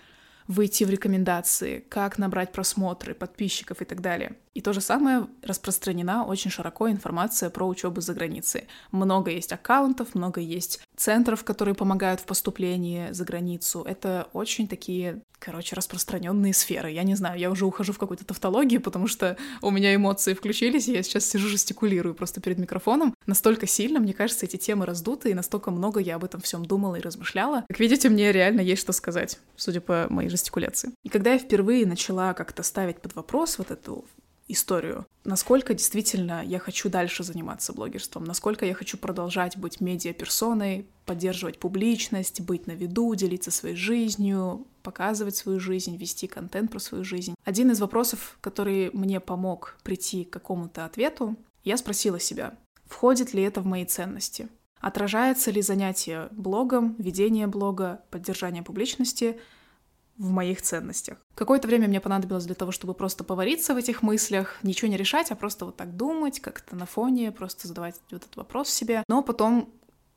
выйти 0.50 0.84
в 0.84 0.90
рекомендации, 0.90 1.86
как 1.90 2.18
набрать 2.18 2.52
просмотры, 2.52 3.14
подписчиков 3.14 3.84
и 3.84 3.86
так 3.86 4.02
далее. 4.02 4.36
И 4.56 4.62
то 4.62 4.74
же 4.74 4.82
самое 4.82 5.28
распространена 5.44 6.26
очень 6.26 6.50
широко 6.50 6.90
информация 6.90 7.52
про 7.52 7.68
учебу 7.68 8.02
за 8.02 8.16
границей. 8.16 8.68
Много 8.92 9.30
есть 9.30 9.54
аккаунтов, 9.54 10.16
много 10.16 10.42
есть 10.42 10.82
центров, 11.00 11.44
которые 11.44 11.76
помогают 11.76 12.20
в 12.20 12.26
поступлении 12.26 13.12
за 13.12 13.24
границу. 13.24 13.84
Это 13.88 14.28
очень 14.34 14.68
такие, 14.68 15.22
короче, 15.40 15.76
распространенные 15.76 16.54
сферы. 16.54 16.92
Я 16.92 17.04
не 17.04 17.16
знаю, 17.16 17.40
я 17.40 17.50
уже 17.50 17.66
ухожу 17.66 17.94
в 17.94 17.98
какую-то 17.98 18.26
тавтологию, 18.26 18.82
потому 18.82 19.08
что 19.08 19.38
у 19.62 19.72
меня 19.72 19.96
эмоции 19.96 20.34
включились, 20.34 20.90
и 20.90 20.94
я 20.94 21.02
сейчас 21.02 21.26
сижу 21.26 21.48
жестикулирую 21.48 22.16
просто 22.16 22.42
перед 22.42 22.58
микрофоном. 22.58 23.16
Настолько 23.26 23.66
сильно, 23.66 24.00
мне 24.00 24.14
кажется, 24.14 24.46
эти 24.46 24.58
темы 24.58 24.86
раздуты, 24.86 25.32
и 25.32 25.34
настолько 25.34 25.72
много 25.72 26.02
я 26.02 26.16
об 26.16 26.26
этом 26.26 26.42
всем 26.42 26.66
думала 26.66 26.98
и 26.98 27.02
размышляла. 27.02 27.64
Как 27.70 27.80
видите, 27.80 28.10
мне 28.10 28.34
реально 28.34 28.60
есть 28.60 28.82
что 28.82 28.92
сказать, 28.92 29.40
судя 29.56 29.80
по 29.80 30.08
моей 30.10 30.30
жестикуляции. 30.30 30.92
И 31.04 31.10
когда 31.10 31.32
я 31.32 31.40
впервые 31.40 31.86
начала 31.86 32.34
как-то 32.34 32.62
ставить 32.62 33.02
под 33.02 33.16
вопрос 33.16 33.58
вот 33.58 33.72
эту 33.72 34.04
историю. 34.50 35.06
Насколько 35.24 35.74
действительно 35.74 36.44
я 36.44 36.60
хочу 36.60 36.90
дальше 36.90 37.24
заниматься 37.24 37.72
блогерством, 37.72 38.26
насколько 38.26 38.66
я 38.66 38.74
хочу 38.74 38.98
продолжать 38.98 39.56
быть 39.56 39.80
медиа-персоной, 39.80 40.88
поддерживать 41.06 41.60
публичность, 41.60 42.42
быть 42.42 42.68
на 42.68 42.72
виду, 42.72 43.14
делиться 43.16 43.52
своей 43.52 43.76
жизнью, 43.76 44.66
показывать 44.84 45.36
свою 45.36 45.60
жизнь, 45.60 45.96
вести 45.96 46.28
контент 46.28 46.72
про 46.72 46.80
свою 46.80 47.04
жизнь. 47.04 47.36
Один 47.46 47.72
из 47.72 47.80
вопросов, 47.80 48.38
который 48.42 48.90
мне 48.92 49.20
помог 49.20 49.78
прийти 49.84 50.26
к 50.26 50.32
какому-то 50.32 50.86
ответу, 50.86 51.36
я 51.64 51.78
спросила 51.78 52.20
себя, 52.20 52.56
входит 52.86 53.34
ли 53.34 53.44
это 53.44 53.62
в 53.62 53.66
мои 53.66 53.86
ценности? 53.86 54.50
Отражается 54.80 55.52
ли 55.52 55.62
занятие 55.62 56.30
блогом, 56.32 56.96
ведение 56.98 57.48
блога, 57.48 58.02
поддержание 58.10 58.64
публичности— 58.64 59.40
в 60.20 60.30
моих 60.32 60.62
ценностях. 60.62 61.18
Какое-то 61.34 61.68
время 61.68 61.88
мне 61.88 62.02
понадобилось 62.02 62.46
для 62.46 62.54
того, 62.54 62.72
чтобы 62.72 62.94
просто 62.94 63.24
повариться 63.24 63.74
в 63.74 63.78
этих 63.78 64.04
мыслях, 64.04 64.60
ничего 64.62 64.92
не 64.92 64.98
решать, 64.98 65.32
а 65.32 65.36
просто 65.36 65.66
вот 65.66 65.78
так 65.78 65.96
думать, 65.96 66.42
как-то 66.42 66.76
на 66.76 66.86
фоне, 66.86 67.32
просто 67.32 67.68
задавать 67.68 67.96
вот 68.12 68.24
этот 68.24 68.36
вопрос 68.36 68.70
себе. 68.70 69.04
Но 69.08 69.24
потом 69.24 69.74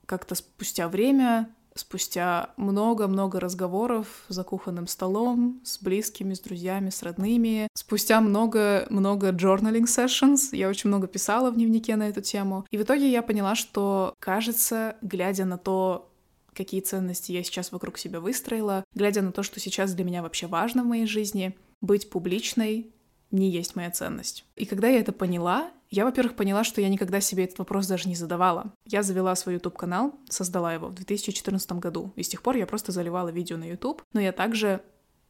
как-то 0.07 0.35
спустя 0.35 0.89
время 0.89 1.49
спустя 1.75 2.51
много-много 2.57 3.41
разговоров 3.41 4.07
за 4.29 4.45
кухонным 4.45 4.87
столом, 4.87 5.61
с 5.65 5.81
близкими, 5.81 6.35
с 6.35 6.41
друзьями, 6.41 6.91
с 6.91 7.03
родными, 7.03 7.69
спустя 7.75 8.21
много-много 8.21 9.31
journaling 9.31 9.85
sessions, 9.85 10.55
я 10.55 10.69
очень 10.69 10.89
много 10.89 11.07
писала 11.07 11.51
в 11.51 11.55
дневнике 11.55 11.97
на 11.97 12.09
эту 12.09 12.21
тему, 12.21 12.67
и 12.71 12.79
в 12.79 12.83
итоге 12.83 13.11
я 13.11 13.23
поняла, 13.23 13.55
что, 13.55 14.15
кажется, 14.19 14.97
глядя 15.03 15.45
на 15.45 15.59
то, 15.59 16.12
какие 16.55 16.81
ценности 16.81 17.33
я 17.33 17.43
сейчас 17.43 17.73
вокруг 17.73 17.99
себя 17.99 18.21
выстроила, 18.21 18.85
глядя 18.95 19.23
на 19.23 19.33
то, 19.33 19.43
что 19.43 19.61
сейчас 19.61 19.95
для 19.95 20.05
меня 20.05 20.23
вообще 20.23 20.47
важно 20.47 20.83
в 20.83 20.87
моей 20.87 21.07
жизни, 21.07 21.57
быть 21.81 22.11
публичной 22.11 22.93
не 23.33 23.51
есть 23.51 23.75
моя 23.75 23.91
ценность. 23.91 24.45
И 24.57 24.67
когда 24.67 24.89
я 24.89 25.01
это 25.01 25.11
поняла, 25.13 25.71
я, 25.91 26.05
во-первых, 26.05 26.37
поняла, 26.37 26.65
что 26.65 26.81
я 26.81 26.89
никогда 26.89 27.21
себе 27.21 27.45
этот 27.45 27.59
вопрос 27.59 27.87
даже 27.87 28.09
не 28.09 28.15
задавала. 28.15 28.75
Я 28.87 29.03
завела 29.03 29.35
свой 29.35 29.55
YouTube-канал, 29.55 30.15
создала 30.29 30.73
его 30.73 30.89
в 30.89 30.95
2014 30.95 31.73
году, 31.73 32.13
и 32.15 32.23
с 32.23 32.29
тех 32.29 32.43
пор 32.43 32.57
я 32.57 32.67
просто 32.67 32.93
заливала 32.93 33.31
видео 33.31 33.57
на 33.57 33.65
YouTube, 33.69 34.03
но 34.13 34.21
я 34.21 34.33
также 34.33 34.83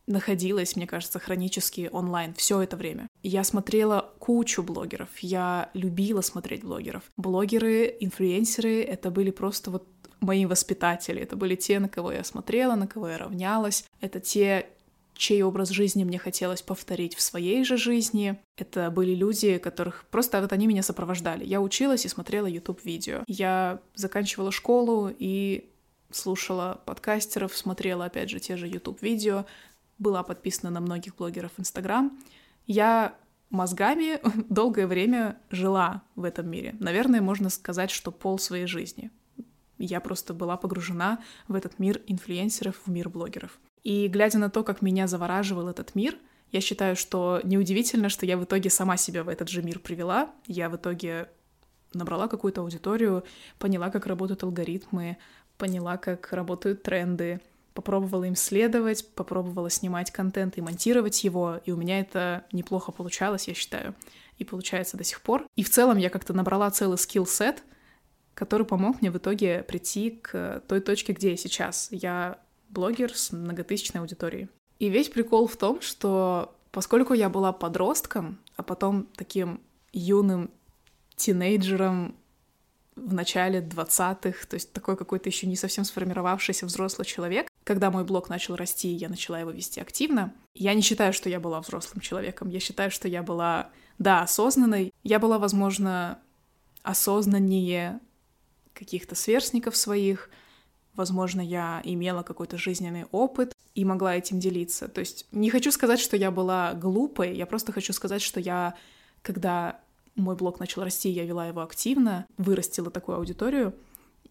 находилась, 0.07 0.75
мне 0.75 0.87
кажется, 0.87 1.21
хронически 1.21 1.89
онлайн 1.93 2.35
все 2.35 2.61
это 2.61 2.77
время. 2.77 3.07
Я 3.23 3.45
смотрела 3.45 4.13
кучу 4.19 4.63
блогеров, 4.63 5.09
я 5.21 5.71
любила 5.75 6.21
смотреть 6.23 6.65
блогеров. 6.65 7.05
Блогеры, 7.17 7.97
инфлюенсеры— 8.01 8.83
это 8.83 9.11
были 9.11 9.31
просто 9.31 9.71
вот 9.71 9.87
мои 10.23 10.47
воспитатели, 10.47 11.21
это 11.21 11.37
были 11.37 11.55
те, 11.55 11.79
на 11.79 11.89
кого 11.89 12.13
я 12.13 12.25
смотрела, 12.25 12.75
на 12.75 12.87
кого 12.87 13.09
я 13.09 13.19
равнялась, 13.19 13.85
это 14.01 14.21
те, 14.21 14.69
чей 15.15 15.43
образ 15.43 15.69
жизни 15.69 16.05
мне 16.05 16.19
хотелось 16.19 16.63
повторить 16.63 17.15
в 17.15 17.21
своей 17.21 17.65
же 17.65 17.77
жизни. 17.77 18.41
Это 18.57 18.91
были 18.91 19.15
люди, 19.15 19.59
которых 19.59 20.05
просто 20.11 20.41
вот 20.41 20.53
они 20.53 20.67
меня 20.67 20.83
сопровождали. 20.83 21.45
Я 21.45 21.61
училась 21.61 22.05
и 22.05 22.09
смотрела 22.09 22.47
YouTube-видео. 22.47 23.25
Я 23.27 23.81
заканчивала 23.95 24.51
школу 24.51 25.15
и 25.17 25.71
слушала 26.11 26.81
подкастеров, 26.87 27.57
смотрела, 27.57 28.07
опять 28.07 28.31
же, 28.31 28.41
те 28.41 28.57
же 28.57 28.67
YouTube-видео, 28.67 29.45
была 29.99 30.23
подписана 30.23 30.71
на 30.71 30.81
многих 30.81 31.17
блогеров 31.17 31.53
Инстаграм. 31.59 32.19
Я 32.67 33.15
мозгами 33.51 34.19
долгое 34.49 34.87
время 34.87 35.39
жила 35.51 36.03
в 36.17 36.25
этом 36.25 36.49
мире. 36.51 36.75
Наверное, 36.81 37.21
можно 37.21 37.51
сказать, 37.51 37.91
что 37.91 38.11
пол 38.11 38.39
своей 38.39 38.67
жизни. 38.67 39.11
Я 39.85 40.01
просто 40.01 40.33
была 40.33 40.57
погружена 40.57 41.19
в 41.49 41.55
этот 41.55 41.79
мир 41.79 42.01
инфлюенсеров, 42.07 42.81
в 42.87 42.91
мир 42.91 43.09
блогеров. 43.09 43.59
И 43.83 44.07
глядя 44.07 44.39
на 44.39 44.49
то, 44.49 44.63
как 44.63 44.81
меня 44.81 45.09
завораживал 45.09 45.69
этот 45.69 45.95
мир, 45.97 46.17
я 46.53 46.61
считаю, 46.61 46.95
что 46.95 47.41
неудивительно, 47.43 48.09
что 48.09 48.25
я 48.25 48.37
в 48.37 48.45
итоге 48.45 48.71
сама 48.71 48.97
себя 48.97 49.25
в 49.25 49.29
этот 49.29 49.49
же 49.49 49.63
мир 49.63 49.81
привела. 49.81 50.31
Я 50.47 50.69
в 50.69 50.77
итоге 50.77 51.29
набрала 51.95 52.29
какую-то 52.29 52.61
аудиторию, 52.61 53.25
поняла, 53.59 53.91
как 53.91 54.07
работают 54.07 54.45
алгоритмы, 54.45 55.17
поняла, 55.59 55.97
как 55.97 56.33
работают 56.33 56.85
тренды, 56.85 57.41
попробовала 57.75 58.25
им 58.25 58.37
следовать, 58.37 59.09
попробовала 59.15 59.69
снимать 59.69 60.13
контент 60.13 60.59
и 60.59 60.61
монтировать 60.61 61.25
его, 61.25 61.61
и 61.65 61.73
у 61.73 61.77
меня 61.77 62.01
это 62.01 62.45
неплохо 62.53 62.93
получалось, 62.93 63.49
я 63.49 63.55
считаю, 63.55 63.95
и 64.39 64.45
получается 64.45 64.97
до 64.97 65.05
сих 65.05 65.23
пор. 65.23 65.47
И 65.57 65.65
в 65.65 65.71
целом 65.71 65.99
я 65.99 66.09
как-то 66.09 66.33
набрала 66.35 66.71
целый 66.71 66.99
скилл-сет, 66.99 67.65
который 68.35 68.67
помог 68.67 69.01
мне 69.01 69.11
в 69.11 69.17
итоге 69.17 69.63
прийти 69.63 70.11
к 70.11 70.63
той 70.69 70.81
точке, 70.81 71.13
где 71.13 71.31
я 71.31 71.37
сейчас. 71.37 71.89
Я 71.91 72.39
блогер 72.69 73.17
с 73.17 73.33
многотысячной 73.33 74.01
аудиторией. 74.01 74.49
И 74.79 74.89
весь 74.89 75.09
прикол 75.09 75.47
в 75.47 75.57
том, 75.57 75.81
что 75.81 76.57
поскольку 76.71 77.15
я 77.15 77.29
была 77.29 77.53
подростком, 77.53 78.41
а 78.57 78.63
потом 78.63 79.07
таким 79.15 79.61
юным 79.93 80.51
тинейджером 81.17 82.17
в 82.97 83.15
начале 83.15 83.61
20-х, 83.61 84.47
то 84.47 84.55
есть 84.55 84.73
такой 84.73 84.97
какой-то 84.97 85.29
еще 85.29 85.47
не 85.47 85.57
совсем 85.57 85.85
сформировавшийся 85.85 86.67
взрослый 86.67 87.07
человек, 87.07 87.49
когда 87.65 87.91
мой 87.91 88.05
блог 88.05 88.29
начал 88.29 88.57
расти, 88.57 88.89
я 88.89 89.09
начала 89.09 89.39
его 89.39 89.51
вести 89.51 89.81
активно. 89.81 90.35
Я 90.55 90.75
не 90.75 90.83
считаю, 90.83 91.13
что 91.13 91.29
я 91.29 91.41
была 91.41 91.61
взрослым 91.61 92.01
человеком. 92.01 92.49
Я 92.49 92.61
считаю, 92.61 92.91
что 92.91 93.09
я 93.09 93.23
была, 93.23 93.71
да, 93.99 94.23
осознанной. 94.23 94.93
Я 95.03 95.19
была, 95.19 95.39
возможно, 95.39 96.19
осознаннее 96.83 98.01
каких-то 98.75 99.15
сверстников 99.15 99.77
своих, 99.77 100.31
возможно, 100.95 101.41
я 101.41 101.81
имела 101.85 102.23
какой-то 102.23 102.59
жизненный 102.59 103.07
опыт 103.13 103.55
и 103.75 103.85
могла 103.85 104.17
этим 104.17 104.39
делиться. 104.39 104.89
То 104.89 105.01
есть 105.01 105.27
не 105.33 105.51
хочу 105.51 105.73
сказать, 105.73 106.01
что 106.01 106.17
я 106.17 106.31
была 106.31 106.75
глупой, 106.75 107.35
я 107.35 107.47
просто 107.47 107.73
хочу 107.73 107.93
сказать, 107.93 108.23
что 108.23 108.41
я, 108.41 108.75
когда 109.23 109.81
мой 110.15 110.37
блог 110.37 110.61
начал 110.61 110.83
расти, 110.83 111.09
я 111.09 111.25
вела 111.25 111.47
его 111.47 111.63
активно, 111.63 112.27
вырастила 112.37 112.91
такую 112.91 113.17
аудиторию, 113.17 113.75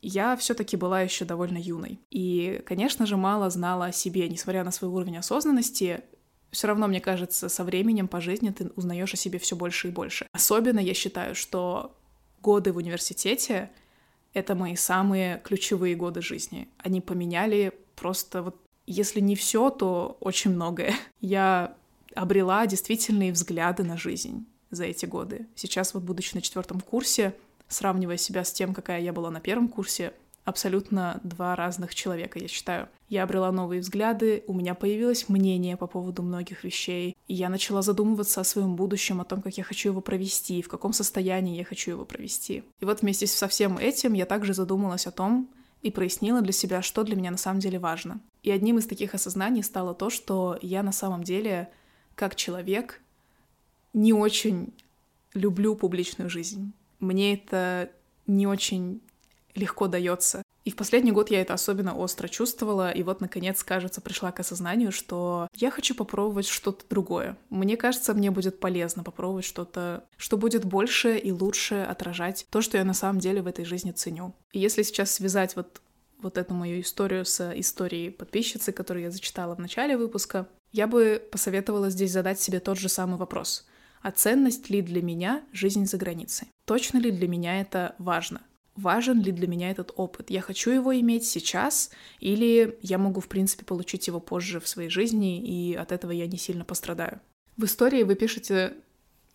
я 0.01 0.35
все-таки 0.35 0.77
была 0.77 1.01
еще 1.01 1.25
довольно 1.25 1.57
юной. 1.57 1.99
И, 2.09 2.61
конечно 2.65 3.05
же, 3.05 3.17
мало 3.17 3.49
знала 3.49 3.85
о 3.85 3.91
себе, 3.91 4.27
несмотря 4.29 4.63
на 4.63 4.71
свой 4.71 4.89
уровень 4.89 5.17
осознанности, 5.17 6.01
все 6.51 6.67
равно, 6.67 6.87
мне 6.87 6.99
кажется, 6.99 7.49
со 7.49 7.63
временем 7.63 8.07
по 8.07 8.19
жизни 8.19 8.49
ты 8.49 8.71
узнаешь 8.75 9.13
о 9.13 9.17
себе 9.17 9.39
все 9.39 9.55
больше 9.55 9.87
и 9.87 9.91
больше. 9.91 10.27
Особенно 10.31 10.79
я 10.79 10.93
считаю, 10.93 11.33
что 11.35 11.97
годы 12.41 12.73
в 12.73 12.77
университете 12.77 13.71
это 14.33 14.55
мои 14.55 14.75
самые 14.75 15.41
ключевые 15.43 15.95
годы 15.95 16.21
жизни. 16.21 16.67
Они 16.77 17.01
поменяли 17.01 17.73
просто 17.95 18.43
вот, 18.43 18.55
если 18.85 19.19
не 19.19 19.35
все, 19.35 19.69
то 19.69 20.17
очень 20.19 20.51
многое. 20.51 20.95
Я 21.21 21.75
обрела 22.15 22.65
действительные 22.67 23.31
взгляды 23.31 23.83
на 23.83 23.97
жизнь 23.97 24.45
за 24.69 24.85
эти 24.85 25.05
годы. 25.05 25.47
Сейчас 25.55 25.93
вот, 25.93 26.03
будучи 26.03 26.35
на 26.35 26.41
четвертом 26.41 26.79
курсе, 26.81 27.33
сравнивая 27.67 28.17
себя 28.17 28.43
с 28.43 28.51
тем, 28.51 28.73
какая 28.73 29.01
я 29.01 29.13
была 29.13 29.31
на 29.31 29.39
первом 29.39 29.69
курсе, 29.69 30.13
абсолютно 30.43 31.19
два 31.23 31.55
разных 31.55 31.93
человека, 31.95 32.39
я 32.39 32.47
считаю. 32.47 32.89
Я 33.09 33.23
обрела 33.23 33.51
новые 33.51 33.81
взгляды, 33.81 34.43
у 34.47 34.53
меня 34.53 34.73
появилось 34.73 35.29
мнение 35.29 35.77
по 35.77 35.87
поводу 35.87 36.23
многих 36.23 36.63
вещей, 36.63 37.17
и 37.27 37.33
я 37.33 37.49
начала 37.49 37.81
задумываться 37.81 38.41
о 38.41 38.45
своем 38.45 38.75
будущем, 38.75 39.21
о 39.21 39.25
том, 39.25 39.41
как 39.41 39.57
я 39.57 39.63
хочу 39.63 39.89
его 39.89 40.01
провести, 40.01 40.61
в 40.61 40.69
каком 40.69 40.93
состоянии 40.93 41.57
я 41.57 41.65
хочу 41.65 41.91
его 41.91 42.05
провести. 42.05 42.63
И 42.79 42.85
вот 42.85 43.01
вместе 43.01 43.27
со 43.27 43.47
всем 43.47 43.77
этим 43.77 44.13
я 44.13 44.25
также 44.25 44.53
задумалась 44.53 45.07
о 45.07 45.11
том, 45.11 45.49
и 45.81 45.89
прояснила 45.89 46.41
для 46.41 46.51
себя, 46.53 46.81
что 46.81 47.03
для 47.03 47.15
меня 47.15 47.31
на 47.31 47.37
самом 47.37 47.59
деле 47.59 47.79
важно. 47.79 48.21
И 48.43 48.51
одним 48.51 48.77
из 48.77 48.85
таких 48.85 49.15
осознаний 49.15 49.63
стало 49.63 49.93
то, 49.93 50.09
что 50.09 50.57
я 50.61 50.83
на 50.83 50.91
самом 50.91 51.23
деле, 51.23 51.71
как 52.15 52.35
человек, 52.35 53.01
не 53.93 54.13
очень 54.13 54.73
люблю 55.33 55.75
публичную 55.75 56.29
жизнь. 56.29 56.71
Мне 56.99 57.33
это 57.33 57.89
не 58.27 58.47
очень 58.47 59.01
легко 59.55 59.87
дается. 59.87 60.43
И 60.63 60.69
в 60.69 60.75
последний 60.75 61.11
год 61.11 61.31
я 61.31 61.41
это 61.41 61.53
особенно 61.53 61.95
остро 61.95 62.27
чувствовала, 62.27 62.91
и 62.91 63.01
вот, 63.01 63.19
наконец, 63.19 63.63
кажется, 63.63 63.99
пришла 63.99 64.31
к 64.31 64.39
осознанию, 64.39 64.91
что 64.91 65.47
я 65.55 65.71
хочу 65.71 65.95
попробовать 65.95 66.47
что-то 66.47 66.85
другое. 66.87 67.35
Мне 67.49 67.77
кажется, 67.77 68.13
мне 68.13 68.29
будет 68.29 68.59
полезно 68.59 69.03
попробовать 69.03 69.45
что-то, 69.45 70.03
что 70.17 70.37
будет 70.37 70.65
больше 70.65 71.17
и 71.17 71.31
лучше 71.31 71.75
отражать 71.75 72.45
то, 72.51 72.61
что 72.61 72.77
я 72.77 72.83
на 72.83 72.93
самом 72.93 73.19
деле 73.19 73.41
в 73.41 73.47
этой 73.47 73.65
жизни 73.65 73.91
ценю. 73.91 74.35
И 74.51 74.59
если 74.59 74.83
сейчас 74.83 75.11
связать 75.11 75.55
вот 75.55 75.81
вот 76.21 76.37
эту 76.37 76.53
мою 76.53 76.81
историю 76.81 77.25
с 77.25 77.51
историей 77.59 78.11
подписчицы, 78.11 78.71
которую 78.71 79.05
я 79.05 79.11
зачитала 79.11 79.55
в 79.55 79.59
начале 79.59 79.97
выпуска, 79.97 80.47
я 80.71 80.85
бы 80.85 81.19
посоветовала 81.31 81.89
здесь 81.89 82.11
задать 82.11 82.39
себе 82.39 82.59
тот 82.59 82.77
же 82.77 82.89
самый 82.89 83.17
вопрос. 83.17 83.65
А 84.01 84.11
ценность 84.11 84.69
ли 84.69 84.81
для 84.81 85.01
меня 85.01 85.43
жизнь 85.51 85.85
за 85.85 85.97
границей? 85.97 86.47
Точно 86.65 86.97
ли 86.97 87.11
для 87.11 87.27
меня 87.27 87.59
это 87.61 87.95
важно? 87.97 88.41
Важен 88.75 89.21
ли 89.21 89.31
для 89.31 89.47
меня 89.47 89.71
этот 89.71 89.91
опыт. 89.95 90.29
Я 90.29 90.41
хочу 90.41 90.71
его 90.71 90.97
иметь 90.99 91.25
сейчас, 91.25 91.91
или 92.19 92.77
я 92.81 92.97
могу, 92.97 93.19
в 93.19 93.27
принципе, 93.27 93.65
получить 93.65 94.07
его 94.07 94.19
позже 94.19 94.59
в 94.59 94.67
своей 94.67 94.89
жизни, 94.89 95.41
и 95.41 95.75
от 95.75 95.91
этого 95.91 96.11
я 96.11 96.27
не 96.27 96.37
сильно 96.37 96.65
пострадаю. 96.65 97.21
В 97.57 97.65
истории 97.65 98.03
вы 98.03 98.15
пишете 98.15 98.73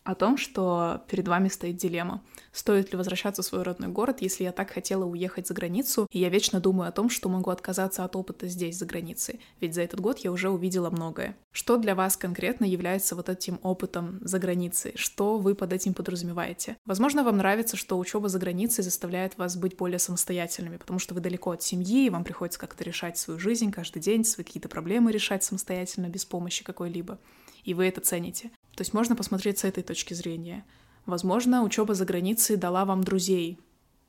о 0.06 0.14
том, 0.14 0.36
что 0.36 1.02
перед 1.08 1.26
вами 1.26 1.48
стоит 1.48 1.76
дилемма. 1.76 2.22
Стоит 2.52 2.92
ли 2.92 2.96
возвращаться 2.96 3.42
в 3.42 3.44
свой 3.44 3.62
родной 3.62 3.88
город, 3.88 4.18
если 4.20 4.44
я 4.44 4.52
так 4.52 4.70
хотела 4.70 5.04
уехать 5.04 5.48
за 5.48 5.54
границу, 5.54 6.06
и 6.10 6.20
я 6.20 6.28
вечно 6.28 6.60
думаю 6.60 6.88
о 6.88 6.92
том, 6.92 7.10
что 7.10 7.28
могу 7.28 7.50
отказаться 7.50 8.04
от 8.04 8.14
опыта 8.14 8.46
здесь, 8.46 8.78
за 8.78 8.86
границей, 8.86 9.40
ведь 9.60 9.74
за 9.74 9.82
этот 9.82 10.00
год 10.00 10.20
я 10.20 10.30
уже 10.30 10.48
увидела 10.48 10.90
многое. 10.90 11.36
Что 11.50 11.76
для 11.76 11.94
вас 11.94 12.16
конкретно 12.16 12.64
является 12.64 13.16
вот 13.16 13.28
этим 13.28 13.58
опытом 13.62 14.20
за 14.22 14.38
границей? 14.38 14.92
Что 14.94 15.38
вы 15.38 15.54
под 15.54 15.72
этим 15.72 15.92
подразумеваете? 15.92 16.76
Возможно, 16.86 17.24
вам 17.24 17.38
нравится, 17.38 17.76
что 17.76 17.98
учеба 17.98 18.28
за 18.28 18.38
границей 18.38 18.84
заставляет 18.84 19.36
вас 19.36 19.56
быть 19.56 19.76
более 19.76 19.98
самостоятельными, 19.98 20.76
потому 20.76 21.00
что 21.00 21.14
вы 21.14 21.20
далеко 21.20 21.50
от 21.50 21.62
семьи, 21.62 22.06
и 22.06 22.10
вам 22.10 22.22
приходится 22.22 22.60
как-то 22.60 22.84
решать 22.84 23.18
свою 23.18 23.40
жизнь 23.40 23.72
каждый 23.72 24.00
день, 24.00 24.24
свои 24.24 24.44
какие-то 24.44 24.68
проблемы 24.68 25.10
решать 25.10 25.42
самостоятельно, 25.42 26.06
без 26.06 26.24
помощи 26.24 26.62
какой-либо 26.62 27.18
и 27.66 27.74
вы 27.74 27.86
это 27.86 28.00
цените. 28.00 28.50
То 28.74 28.80
есть 28.80 28.94
можно 28.94 29.14
посмотреть 29.14 29.58
с 29.58 29.64
этой 29.64 29.82
точки 29.82 30.14
зрения. 30.14 30.64
Возможно, 31.04 31.62
учеба 31.62 31.94
за 31.94 32.06
границей 32.06 32.56
дала 32.56 32.84
вам 32.84 33.04
друзей, 33.04 33.58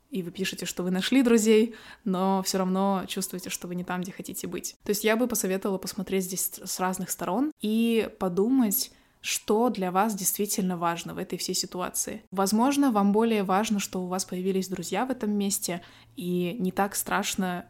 и 0.09 0.23
вы 0.23 0.31
пишете, 0.31 0.65
что 0.65 0.83
вы 0.83 0.91
нашли 0.91 1.21
друзей, 1.21 1.75
но 2.05 2.41
все 2.43 2.59
равно 2.59 3.03
чувствуете, 3.07 3.49
что 3.49 3.67
вы 3.67 3.75
не 3.75 3.83
там, 3.83 4.01
где 4.01 4.13
хотите 4.13 4.47
быть. 4.47 4.75
То 4.83 4.91
есть 4.91 5.03
я 5.03 5.17
бы 5.17 5.27
посоветовала 5.27 5.77
посмотреть 5.77 6.23
здесь 6.23 6.51
с 6.63 6.79
разных 6.79 7.09
сторон 7.09 7.51
и 7.61 8.09
подумать, 8.19 8.91
что 9.19 9.69
для 9.69 9.91
вас 9.91 10.15
действительно 10.15 10.77
важно 10.77 11.13
в 11.13 11.17
этой 11.17 11.37
всей 11.37 11.55
ситуации. 11.55 12.23
Возможно, 12.31 12.91
вам 12.91 13.11
более 13.11 13.43
важно, 13.43 13.79
что 13.79 14.01
у 14.01 14.07
вас 14.07 14.23
появились 14.23 14.69
друзья 14.69 15.05
в 15.05 15.11
этом 15.11 15.31
месте, 15.31 15.81
и 16.15 16.55
не 16.59 16.71
так 16.71 16.95
страшно 16.95 17.65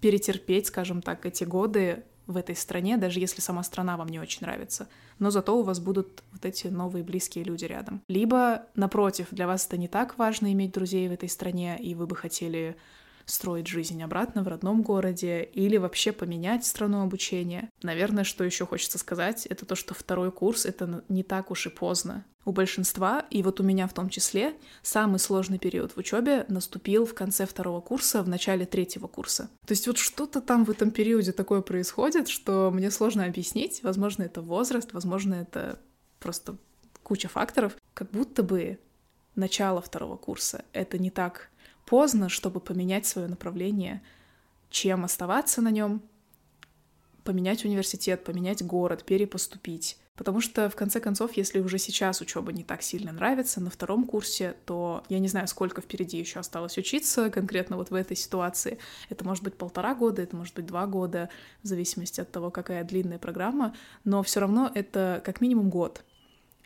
перетерпеть, 0.00 0.66
скажем 0.66 1.02
так, 1.02 1.24
эти 1.26 1.44
годы 1.44 2.04
в 2.26 2.36
этой 2.36 2.56
стране, 2.56 2.96
даже 2.96 3.20
если 3.20 3.40
сама 3.40 3.62
страна 3.62 3.96
вам 3.96 4.08
не 4.08 4.18
очень 4.18 4.40
нравится. 4.42 4.88
Но 5.18 5.30
зато 5.30 5.58
у 5.58 5.62
вас 5.62 5.80
будут 5.80 6.22
вот 6.32 6.44
эти 6.44 6.66
новые 6.66 7.04
близкие 7.04 7.44
люди 7.44 7.64
рядом. 7.64 8.02
Либо, 8.08 8.66
напротив, 8.74 9.28
для 9.30 9.46
вас 9.46 9.66
это 9.66 9.76
не 9.76 9.88
так 9.88 10.18
важно 10.18 10.52
иметь 10.52 10.72
друзей 10.72 11.08
в 11.08 11.12
этой 11.12 11.28
стране, 11.28 11.78
и 11.80 11.94
вы 11.94 12.06
бы 12.06 12.16
хотели 12.16 12.76
строить 13.26 13.66
жизнь 13.66 14.02
обратно 14.02 14.42
в 14.42 14.48
родном 14.48 14.82
городе 14.82 15.42
или 15.42 15.76
вообще 15.76 16.12
поменять 16.12 16.64
страну 16.64 17.02
обучения. 17.02 17.68
Наверное, 17.82 18.24
что 18.24 18.44
еще 18.44 18.64
хочется 18.64 18.98
сказать, 18.98 19.46
это 19.46 19.66
то, 19.66 19.74
что 19.74 19.94
второй 19.94 20.32
курс— 20.32 20.64
это 20.66 21.04
не 21.08 21.22
так 21.22 21.50
уж 21.50 21.66
и 21.66 21.70
поздно. 21.70 22.24
У 22.44 22.52
большинства, 22.52 23.26
и 23.28 23.42
вот 23.42 23.58
у 23.58 23.64
меня 23.64 23.88
в 23.88 23.92
том 23.92 24.08
числе, 24.08 24.54
самый 24.82 25.18
сложный 25.18 25.58
период 25.58 25.92
в 25.92 25.98
учебе 25.98 26.46
наступил 26.48 27.04
в 27.04 27.12
конце 27.12 27.44
второго 27.44 27.80
курса, 27.80 28.22
в 28.22 28.28
начале 28.28 28.64
третьего 28.64 29.08
курса. 29.08 29.50
То 29.66 29.72
есть 29.72 29.88
вот 29.88 29.98
что-то 29.98 30.40
там 30.40 30.64
в 30.64 30.70
этом 30.70 30.92
периоде 30.92 31.32
такое 31.32 31.60
происходит, 31.60 32.28
что 32.28 32.70
мне 32.72 32.92
сложно 32.92 33.24
объяснить. 33.24 33.82
Возможно, 33.82 34.22
это 34.22 34.42
возраст, 34.42 34.92
возможно, 34.92 35.34
это 35.34 35.80
просто 36.20 36.56
куча 37.02 37.26
факторов. 37.26 37.76
Как 37.94 38.12
будто 38.12 38.44
бы 38.44 38.78
начало 39.34 39.80
второго 39.82 40.16
курса— 40.16 40.64
это 40.72 40.98
не 40.98 41.10
так 41.10 41.50
поздно, 41.86 42.28
чтобы 42.28 42.60
поменять 42.60 43.06
свое 43.06 43.28
направление, 43.28 44.02
чем 44.68 45.04
оставаться 45.04 45.62
на 45.62 45.70
нем, 45.70 46.02
поменять 47.24 47.64
университет, 47.64 48.24
поменять 48.24 48.64
город, 48.64 49.04
перепоступить. 49.04 49.98
Потому 50.16 50.40
что, 50.40 50.70
в 50.70 50.76
конце 50.76 50.98
концов, 50.98 51.36
если 51.36 51.60
уже 51.60 51.78
сейчас 51.78 52.22
учеба 52.22 52.50
не 52.50 52.64
так 52.64 52.82
сильно 52.82 53.12
нравится, 53.12 53.60
на 53.60 53.68
втором 53.68 54.04
курсе, 54.04 54.56
то 54.64 55.04
я 55.10 55.18
не 55.18 55.28
знаю, 55.28 55.46
сколько 55.46 55.82
впереди 55.82 56.18
еще 56.18 56.40
осталось 56.40 56.78
учиться 56.78 57.28
конкретно 57.30 57.76
вот 57.76 57.90
в 57.90 57.94
этой 57.94 58.16
ситуации. 58.16 58.78
Это 59.10 59.24
может 59.24 59.44
быть 59.44 59.56
полтора 59.56 59.94
года, 59.94 60.22
это 60.22 60.34
может 60.34 60.54
быть 60.54 60.64
два 60.64 60.86
года, 60.86 61.28
в 61.62 61.66
зависимости 61.66 62.20
от 62.20 62.30
того, 62.30 62.50
какая 62.50 62.82
длинная 62.82 63.18
программа, 63.18 63.74
но 64.04 64.22
все 64.22 64.40
равно 64.40 64.70
это 64.74 65.20
как 65.24 65.42
минимум 65.42 65.68
год. 65.68 66.02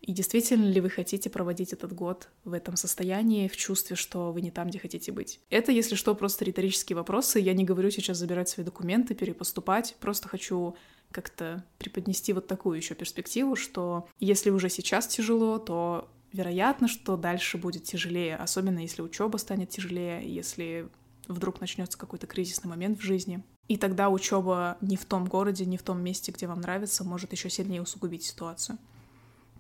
И 0.01 0.13
действительно 0.13 0.65
ли 0.65 0.81
вы 0.81 0.89
хотите 0.89 1.29
проводить 1.29 1.73
этот 1.73 1.93
год 1.93 2.29
в 2.45 2.55
этом 2.55 2.77
состоянии, 2.77 3.49
в 3.49 3.57
чувстве, 3.57 3.97
что 3.97 4.33
вы 4.33 4.41
не 4.41 4.51
там, 4.51 4.69
где 4.69 4.79
хотите 4.79 5.13
быть? 5.13 5.41
Это, 5.51 5.73
если 5.73 5.95
что, 5.95 6.15
просто 6.15 6.45
риторические 6.45 6.97
вопросы. 6.97 7.39
Я 7.39 7.53
не 7.53 7.65
говорю 7.65 7.91
сейчас 7.91 8.17
забирать 8.17 8.49
свои 8.49 8.65
документы, 8.65 9.15
перепоступать. 9.15 9.97
Просто 10.01 10.29
хочу 10.29 10.75
как-то 11.11 11.65
преподнести 11.79 12.33
вот 12.33 12.47
такую 12.47 12.77
еще 12.77 12.95
перспективу, 12.95 13.57
что 13.57 14.09
если 14.21 14.51
уже 14.51 14.71
сейчас 14.71 15.07
тяжело, 15.07 15.59
то 15.59 16.09
вероятно, 16.33 16.89
что 16.89 17.17
дальше 17.17 17.59
будет 17.59 17.85
тяжелее, 17.85 18.37
особенно 18.37 18.79
если 18.79 19.03
учеба 19.03 19.37
станет 19.37 19.71
тяжелее, 19.71 20.23
если 20.33 20.89
вдруг 21.27 21.61
начнется 21.61 21.99
какой-то 21.99 22.27
кризисный 22.27 22.71
момент 22.71 22.99
в 22.99 23.03
жизни. 23.03 23.43
И 23.69 23.77
тогда 23.77 24.09
учеба 24.09 24.79
не 24.81 24.97
в 24.97 25.05
том 25.05 25.27
городе, 25.27 25.65
не 25.65 25.77
в 25.77 25.83
том 25.83 26.03
месте, 26.03 26.33
где 26.33 26.47
вам 26.47 26.61
нравится, 26.61 27.05
может 27.05 27.33
еще 27.33 27.51
сильнее 27.51 27.83
усугубить 27.83 28.25
ситуацию. 28.25 28.79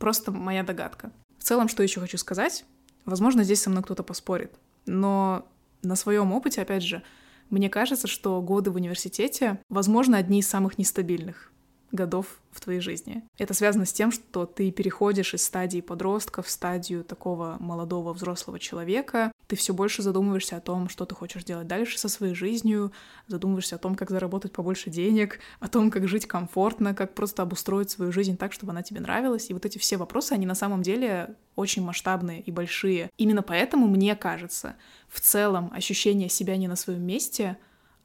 Просто 0.00 0.32
моя 0.32 0.64
догадка. 0.64 1.12
В 1.38 1.44
целом, 1.44 1.68
что 1.68 1.82
еще 1.82 2.00
хочу 2.00 2.16
сказать? 2.16 2.64
Возможно, 3.04 3.44
здесь 3.44 3.60
со 3.60 3.70
мной 3.70 3.82
кто-то 3.82 4.02
поспорит. 4.02 4.52
Но 4.86 5.46
на 5.82 5.94
своем 5.94 6.32
опыте, 6.32 6.62
опять 6.62 6.82
же, 6.82 7.02
мне 7.50 7.68
кажется, 7.68 8.08
что 8.08 8.40
годы 8.40 8.70
в 8.70 8.76
университете, 8.76 9.60
возможно, 9.68 10.16
одни 10.16 10.40
из 10.40 10.48
самых 10.48 10.78
нестабильных 10.78 11.52
годов 11.92 12.40
в 12.52 12.60
твоей 12.60 12.80
жизни. 12.80 13.22
Это 13.38 13.54
связано 13.54 13.84
с 13.84 13.92
тем, 13.92 14.10
что 14.10 14.44
ты 14.44 14.70
переходишь 14.70 15.34
из 15.34 15.44
стадии 15.44 15.80
подростка 15.80 16.42
в 16.42 16.50
стадию 16.50 17.04
такого 17.04 17.56
молодого 17.60 18.12
взрослого 18.12 18.58
человека. 18.58 19.32
Ты 19.46 19.56
все 19.56 19.72
больше 19.72 20.02
задумываешься 20.02 20.56
о 20.56 20.60
том, 20.60 20.88
что 20.88 21.04
ты 21.04 21.14
хочешь 21.14 21.44
делать 21.44 21.66
дальше 21.66 21.98
со 21.98 22.08
своей 22.08 22.34
жизнью, 22.34 22.92
задумываешься 23.26 23.76
о 23.76 23.78
том, 23.78 23.94
как 23.94 24.10
заработать 24.10 24.52
побольше 24.52 24.90
денег, 24.90 25.38
о 25.60 25.68
том, 25.68 25.90
как 25.90 26.08
жить 26.08 26.26
комфортно, 26.26 26.94
как 26.94 27.14
просто 27.14 27.42
обустроить 27.42 27.90
свою 27.90 28.12
жизнь 28.12 28.36
так, 28.36 28.52
чтобы 28.52 28.72
она 28.72 28.82
тебе 28.82 29.00
нравилась. 29.00 29.50
И 29.50 29.52
вот 29.52 29.64
эти 29.64 29.78
все 29.78 29.96
вопросы, 29.96 30.32
они 30.32 30.46
на 30.46 30.54
самом 30.54 30.82
деле 30.82 31.36
очень 31.56 31.84
масштабные 31.84 32.40
и 32.40 32.50
большие. 32.50 33.10
Именно 33.16 33.42
поэтому, 33.42 33.86
мне 33.86 34.16
кажется, 34.16 34.76
в 35.08 35.20
целом 35.20 35.70
ощущение 35.72 36.28
себя 36.28 36.56
не 36.56 36.68
на 36.68 36.76
своем 36.76 37.02
месте, 37.02 37.58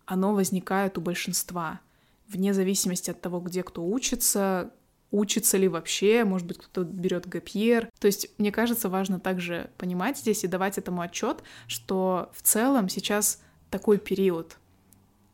оно 0.05 0.33
возникает 0.35 0.97
у 0.97 1.01
большинства— 1.01 1.79
вне 2.27 2.53
зависимости 2.53 3.11
от 3.11 3.21
того, 3.21 3.39
где 3.39 3.63
кто 3.63 3.85
учится, 3.85 4.71
учится 5.11 5.57
ли 5.57 5.67
вообще, 5.67 6.23
может 6.25 6.47
быть, 6.47 6.57
кто-то 6.57 6.83
берет 6.83 7.27
гапьер. 7.27 7.89
То 7.99 8.07
есть, 8.07 8.29
мне 8.37 8.51
кажется, 8.51 8.89
важно 8.89 9.19
также 9.19 9.69
понимать 9.77 10.17
здесь 10.17 10.43
и 10.43 10.47
давать 10.47 10.77
этому 10.77 11.01
отчет, 11.01 11.43
что 11.67 12.31
в 12.33 12.41
целом 12.41 12.89
сейчас 12.89 13.41
такой 13.69 13.97
период, 13.97 14.57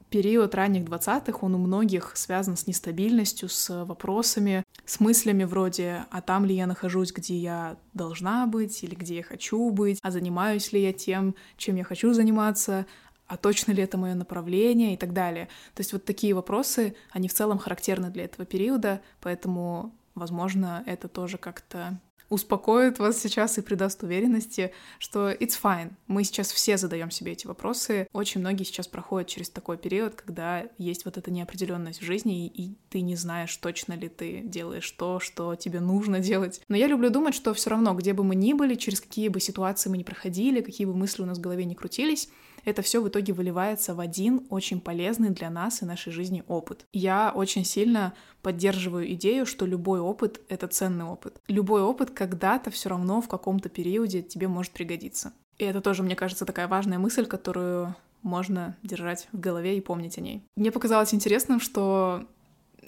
период 0.09 0.53
ранних 0.55 0.85
двадцатых, 0.85 1.41
он 1.41 1.55
у 1.55 1.57
многих 1.57 2.11
связан 2.15 2.57
с 2.57 2.67
нестабильностью, 2.67 3.49
с 3.49 3.85
вопросами, 3.85 4.63
с 4.85 4.99
мыслями 4.99 5.45
вроде 5.45 6.05
«а 6.11 6.21
там 6.21 6.45
ли 6.45 6.53
я 6.53 6.67
нахожусь, 6.67 7.13
где 7.13 7.37
я 7.37 7.77
должна 7.93 8.45
быть, 8.45 8.83
или 8.83 8.93
где 8.93 9.17
я 9.17 9.23
хочу 9.23 9.69
быть, 9.71 9.99
а 10.01 10.11
занимаюсь 10.11 10.73
ли 10.73 10.81
я 10.81 10.91
тем, 10.91 11.33
чем 11.57 11.77
я 11.77 11.85
хочу 11.85 12.13
заниматься, 12.13 12.85
а 13.31 13.37
точно 13.37 13.71
ли 13.71 13.81
это 13.81 13.97
мое 13.97 14.13
направление 14.13 14.93
и 14.93 14.97
так 14.97 15.13
далее. 15.13 15.47
То 15.73 15.79
есть 15.79 15.93
вот 15.93 16.03
такие 16.03 16.33
вопросы, 16.33 16.97
они 17.11 17.29
в 17.29 17.33
целом 17.33 17.59
характерны 17.59 18.09
для 18.09 18.25
этого 18.25 18.45
периода, 18.45 19.01
поэтому, 19.21 19.95
возможно, 20.15 20.83
это 20.85 21.07
тоже 21.07 21.37
как-то 21.37 21.97
успокоит 22.27 22.99
вас 22.99 23.21
сейчас 23.21 23.57
и 23.57 23.61
придаст 23.61 24.03
уверенности, 24.03 24.73
что 24.99 25.31
it's 25.31 25.57
fine. 25.61 25.93
Мы 26.07 26.25
сейчас 26.25 26.51
все 26.51 26.75
задаем 26.75 27.09
себе 27.09 27.31
эти 27.31 27.47
вопросы. 27.47 28.05
Очень 28.11 28.41
многие 28.41 28.65
сейчас 28.65 28.87
проходят 28.87 29.29
через 29.29 29.49
такой 29.49 29.77
период, 29.77 30.15
когда 30.15 30.65
есть 30.77 31.05
вот 31.05 31.17
эта 31.17 31.31
неопределенность 31.31 32.01
в 32.01 32.05
жизни, 32.05 32.47
и, 32.47 32.75
ты 32.89 32.99
не 32.99 33.15
знаешь, 33.15 33.55
точно 33.57 33.93
ли 33.93 34.09
ты 34.09 34.41
делаешь 34.43 34.91
то, 34.91 35.21
что 35.21 35.55
тебе 35.55 35.79
нужно 35.79 36.19
делать. 36.19 36.61
Но 36.67 36.75
я 36.75 36.87
люблю 36.87 37.09
думать, 37.09 37.35
что 37.35 37.53
все 37.53 37.69
равно, 37.69 37.93
где 37.93 38.11
бы 38.11 38.25
мы 38.25 38.35
ни 38.35 38.51
были, 38.51 38.75
через 38.75 38.99
какие 38.99 39.29
бы 39.29 39.39
ситуации 39.39 39.89
мы 39.89 39.97
ни 39.97 40.03
проходили, 40.03 40.59
какие 40.59 40.85
бы 40.85 40.95
мысли 40.95 41.23
у 41.23 41.25
нас 41.25 41.37
в 41.37 41.41
голове 41.41 41.63
не 41.63 41.75
крутились, 41.75 42.29
это 42.65 42.81
все 42.81 43.01
в 43.01 43.07
итоге 43.07 43.33
выливается 43.33 43.93
в 43.95 43.99
один 43.99 44.45
очень 44.49 44.81
полезный 44.81 45.29
для 45.29 45.49
нас 45.49 45.81
и 45.81 45.85
нашей 45.85 46.11
жизни 46.11 46.43
опыт. 46.47 46.85
Я 46.93 47.31
очень 47.33 47.65
сильно 47.65 48.13
поддерживаю 48.41 49.11
идею, 49.13 49.45
что 49.45 49.65
любой 49.65 49.99
опыт— 49.99 50.41
это 50.49 50.67
ценный 50.67 51.05
опыт. 51.05 51.41
Любой 51.47 51.81
опыт 51.81 52.11
когда-то 52.11 52.71
все 52.71 52.89
равно 52.89 53.21
в 53.21 53.27
каком-то 53.27 53.69
периоде 53.69 54.21
тебе 54.21 54.47
может 54.47 54.71
пригодиться. 54.73 55.33
И 55.57 55.63
это 55.63 55.81
тоже, 55.81 56.03
мне 56.03 56.15
кажется, 56.15 56.45
такая 56.45 56.67
важная 56.67 56.97
мысль, 56.97 57.25
которую 57.25 57.95
можно 58.23 58.77
держать 58.83 59.27
в 59.31 59.39
голове 59.39 59.77
и 59.77 59.81
помнить 59.81 60.17
о 60.17 60.21
ней. 60.21 60.43
Мне 60.55 60.71
показалось 60.71 61.13
интересным, 61.13 61.59
что 61.59 62.25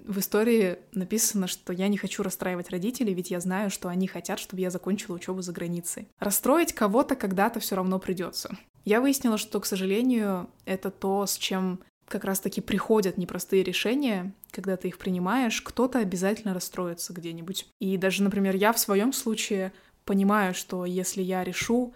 в 0.06 0.20
истории 0.20 0.80
написано, 0.92 1.48
что 1.48 1.74
я 1.74 1.88
не 1.88 1.98
хочу 1.98 2.24
расстраивать 2.24 2.70
родителей, 2.70 3.14
ведь 3.14 3.32
я 3.32 3.40
знаю, 3.40 3.70
что 3.70 3.90
они 3.90 4.08
хотят, 4.08 4.40
чтобы 4.40 4.62
я 4.62 4.70
закончила 4.70 5.16
учебу 5.16 5.42
за 5.42 5.52
границей. 5.52 6.08
Расстроить 6.20 6.74
кого-то 6.74 7.16
когда-то 7.16 7.60
все 7.60 7.76
равно 7.76 8.00
придется. 8.00 8.56
Я 8.86 9.02
выяснила, 9.02 9.38
что, 9.38 9.60
к 9.60 9.66
сожалению, 9.66 10.50
это 10.66 10.92
то, 10.92 11.26
с 11.26 11.38
чем 11.38 11.80
как 12.08 12.26
раз-таки 12.26 12.62
приходят 12.62 13.18
непростые 13.18 13.64
решения, 13.64 14.34
когда 14.52 14.78
ты 14.78 14.90
их 14.90 14.98
принимаешь, 14.98 15.62
кто-то 15.62 16.00
обязательно 16.00 16.54
расстроится 16.54 17.14
где-нибудь. 17.14 17.68
И 17.80 17.98
даже, 17.98 18.24
например, 18.24 18.56
я 18.56 18.74
в 18.74 18.80
своем 18.80 19.14
случае 19.14 19.72
понимаю, 20.06 20.54
что 20.54 20.86
если 20.86 21.22
я 21.22 21.44
решу 21.44 21.94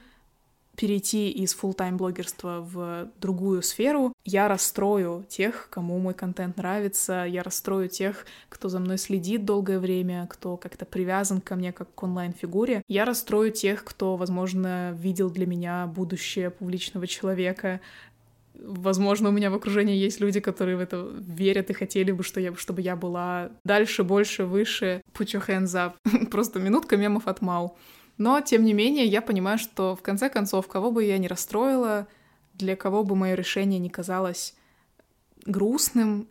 перейти 0.77 1.29
из 1.31 1.57
full-time 1.59 1.97
блогерства 1.97 2.61
в 2.61 3.09
другую 3.19 3.63
сферу, 3.63 4.13
я 4.23 4.47
расстрою 4.47 5.25
тех, 5.27 5.67
кому 5.71 5.97
мой 5.97 6.13
контент 6.13 6.57
нравится, 6.57 7.25
я 7.27 7.41
расстрою 7.41 7.89
тех, 7.89 8.25
кто 8.47 8.69
за 8.69 8.79
мной 8.79 8.99
следит 8.99 9.43
долгое 9.43 9.79
время, 9.79 10.27
кто 10.29 10.55
как-то 10.55 10.85
привязан 10.85 11.41
ко 11.41 11.55
мне 11.55 11.73
как 11.73 11.93
к 11.93 12.03
онлайн-фигуре. 12.03 12.83
Я 12.87 13.05
расстрою 13.05 13.51
тех, 13.51 13.83
кто, 13.83 14.15
возможно, 14.17 14.95
видел 14.95 15.31
для 15.31 15.47
меня 15.47 15.87
будущее 15.87 16.51
публичного 16.51 17.07
человека, 17.07 17.81
Возможно, 18.59 19.29
у 19.29 19.31
меня 19.31 19.51
в 19.51 19.53
окружении 19.53 19.95
есть 19.95 20.19
люди, 20.19 20.39
которые 20.39 20.77
в 20.77 20.79
это 20.79 21.07
верят 21.19 21.69
и 21.69 21.73
хотели 21.73 22.11
бы, 22.11 22.23
что 22.23 22.39
я, 22.39 22.55
чтобы 22.55 22.81
я 22.81 22.95
была 22.95 23.51
дальше, 23.63 24.03
больше, 24.03 24.45
выше. 24.45 25.03
Put 25.13 25.27
your 25.27 25.47
hands 25.47 25.75
up. 25.75 26.29
Просто 26.31 26.59
минутка 26.59 26.97
мемов 26.97 27.27
от 27.27 27.41
Мау. 27.41 27.77
Но, 28.17 28.41
тем 28.41 28.65
не 28.65 28.73
менее, 28.73 29.05
я 29.05 29.21
понимаю, 29.21 29.57
что 29.57 29.95
в 29.95 30.01
конце 30.01 30.29
концов, 30.29 30.67
кого 30.67 30.91
бы 30.91 31.03
я 31.03 31.17
ни 31.17 31.27
расстроила, 31.27 32.07
для 32.53 32.75
кого 32.75 33.03
бы 33.03 33.15
мое 33.15 33.35
решение 33.35 33.79
не 33.79 33.89
казалось 33.89 34.55
грустным, 35.45 36.27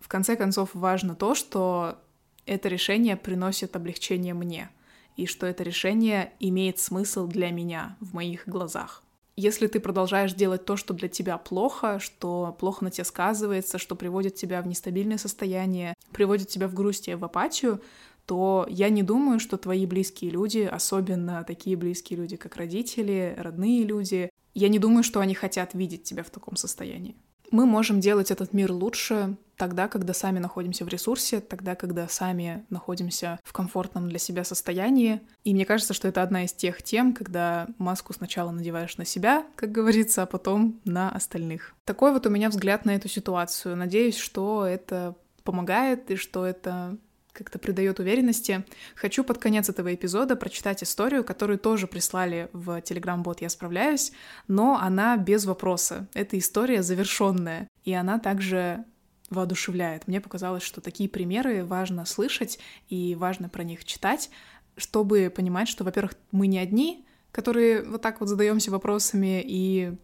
в 0.00 0.08
конце 0.08 0.36
концов 0.36 0.70
важно 0.72 1.14
то, 1.14 1.34
что 1.34 1.98
это 2.46 2.68
решение 2.68 3.16
приносит 3.16 3.76
облегчение 3.76 4.32
мне, 4.32 4.70
и 5.16 5.26
что 5.26 5.46
это 5.46 5.62
решение 5.62 6.32
имеет 6.40 6.78
смысл 6.78 7.26
для 7.26 7.50
меня 7.50 7.96
в 8.00 8.14
моих 8.14 8.48
глазах. 8.48 9.02
Если 9.36 9.66
ты 9.66 9.78
продолжаешь 9.78 10.32
делать 10.32 10.64
то, 10.64 10.76
что 10.76 10.94
для 10.94 11.08
тебя 11.08 11.38
плохо, 11.38 12.00
что 12.00 12.56
плохо 12.58 12.82
на 12.84 12.90
тебе 12.90 13.04
сказывается, 13.04 13.78
что 13.78 13.94
приводит 13.94 14.34
тебя 14.34 14.62
в 14.62 14.66
нестабильное 14.66 15.18
состояние, 15.18 15.94
приводит 16.12 16.48
тебя 16.48 16.66
в 16.66 16.74
грусть 16.74 17.06
и 17.08 17.14
в 17.14 17.24
апатию, 17.24 17.80
то 18.28 18.66
я 18.68 18.90
не 18.90 19.02
думаю, 19.02 19.40
что 19.40 19.56
твои 19.56 19.86
близкие 19.86 20.30
люди, 20.30 20.58
особенно 20.58 21.44
такие 21.44 21.78
близкие 21.78 22.18
люди, 22.18 22.36
как 22.36 22.56
родители, 22.56 23.34
родные 23.38 23.84
люди, 23.84 24.28
я 24.52 24.68
не 24.68 24.78
думаю, 24.78 25.02
что 25.02 25.20
они 25.20 25.34
хотят 25.34 25.72
видеть 25.72 26.02
тебя 26.02 26.22
в 26.22 26.28
таком 26.28 26.54
состоянии. 26.54 27.16
Мы 27.50 27.64
можем 27.64 28.00
делать 28.00 28.30
этот 28.30 28.52
мир 28.52 28.70
лучше 28.70 29.38
тогда, 29.56 29.88
когда 29.88 30.12
сами 30.12 30.40
находимся 30.40 30.84
в 30.84 30.88
ресурсе, 30.88 31.40
тогда, 31.40 31.74
когда 31.74 32.06
сами 32.06 32.66
находимся 32.68 33.40
в 33.44 33.54
комфортном 33.54 34.10
для 34.10 34.18
себя 34.18 34.44
состоянии. 34.44 35.22
И 35.44 35.54
мне 35.54 35.64
кажется, 35.64 35.94
что 35.94 36.06
это 36.06 36.22
одна 36.22 36.44
из 36.44 36.52
тех 36.52 36.82
тем, 36.82 37.14
когда 37.14 37.66
маску 37.78 38.12
сначала 38.12 38.50
надеваешь 38.50 38.98
на 38.98 39.06
себя, 39.06 39.46
как 39.56 39.72
говорится, 39.72 40.24
а 40.24 40.26
потом 40.26 40.82
на 40.84 41.08
остальных. 41.08 41.74
Такой 41.86 42.12
вот 42.12 42.26
у 42.26 42.30
меня 42.30 42.50
взгляд 42.50 42.84
на 42.84 42.94
эту 42.94 43.08
ситуацию. 43.08 43.74
Надеюсь, 43.74 44.18
что 44.18 44.66
это 44.66 45.16
помогает 45.44 46.10
и 46.10 46.16
что 46.16 46.44
это 46.44 46.98
как-то 47.38 47.58
придает 47.60 48.00
уверенности. 48.00 48.64
Хочу 48.96 49.22
под 49.22 49.38
конец 49.38 49.68
этого 49.68 49.94
эпизода 49.94 50.34
прочитать 50.34 50.82
историю, 50.82 51.22
которую 51.22 51.58
тоже 51.58 51.86
прислали 51.86 52.50
в 52.52 52.80
Telegram-бот 52.80 53.40
«Я 53.40 53.48
справляюсь», 53.48 54.12
но 54.48 54.76
она 54.80 55.16
без 55.16 55.46
вопроса. 55.46 56.08
Эта 56.14 56.36
история 56.36 56.82
завершенная, 56.82 57.68
и 57.84 57.92
она 57.92 58.18
также 58.18 58.84
воодушевляет. 59.30 60.08
Мне 60.08 60.20
показалось, 60.20 60.64
что 60.64 60.80
такие 60.80 61.08
примеры 61.08 61.64
важно 61.64 62.04
слышать 62.06 62.58
и 62.88 63.14
важно 63.14 63.48
про 63.48 63.62
них 63.62 63.84
читать, 63.84 64.30
чтобы 64.76 65.32
понимать, 65.34 65.68
что, 65.68 65.84
во-первых, 65.84 66.14
мы 66.32 66.48
не 66.48 66.58
одни, 66.58 67.06
которые 67.30 67.84
вот 67.84 68.02
так 68.02 68.20
вот 68.20 68.28
задаемся 68.28 68.70
вопросами 68.70 69.42
и 69.46 69.96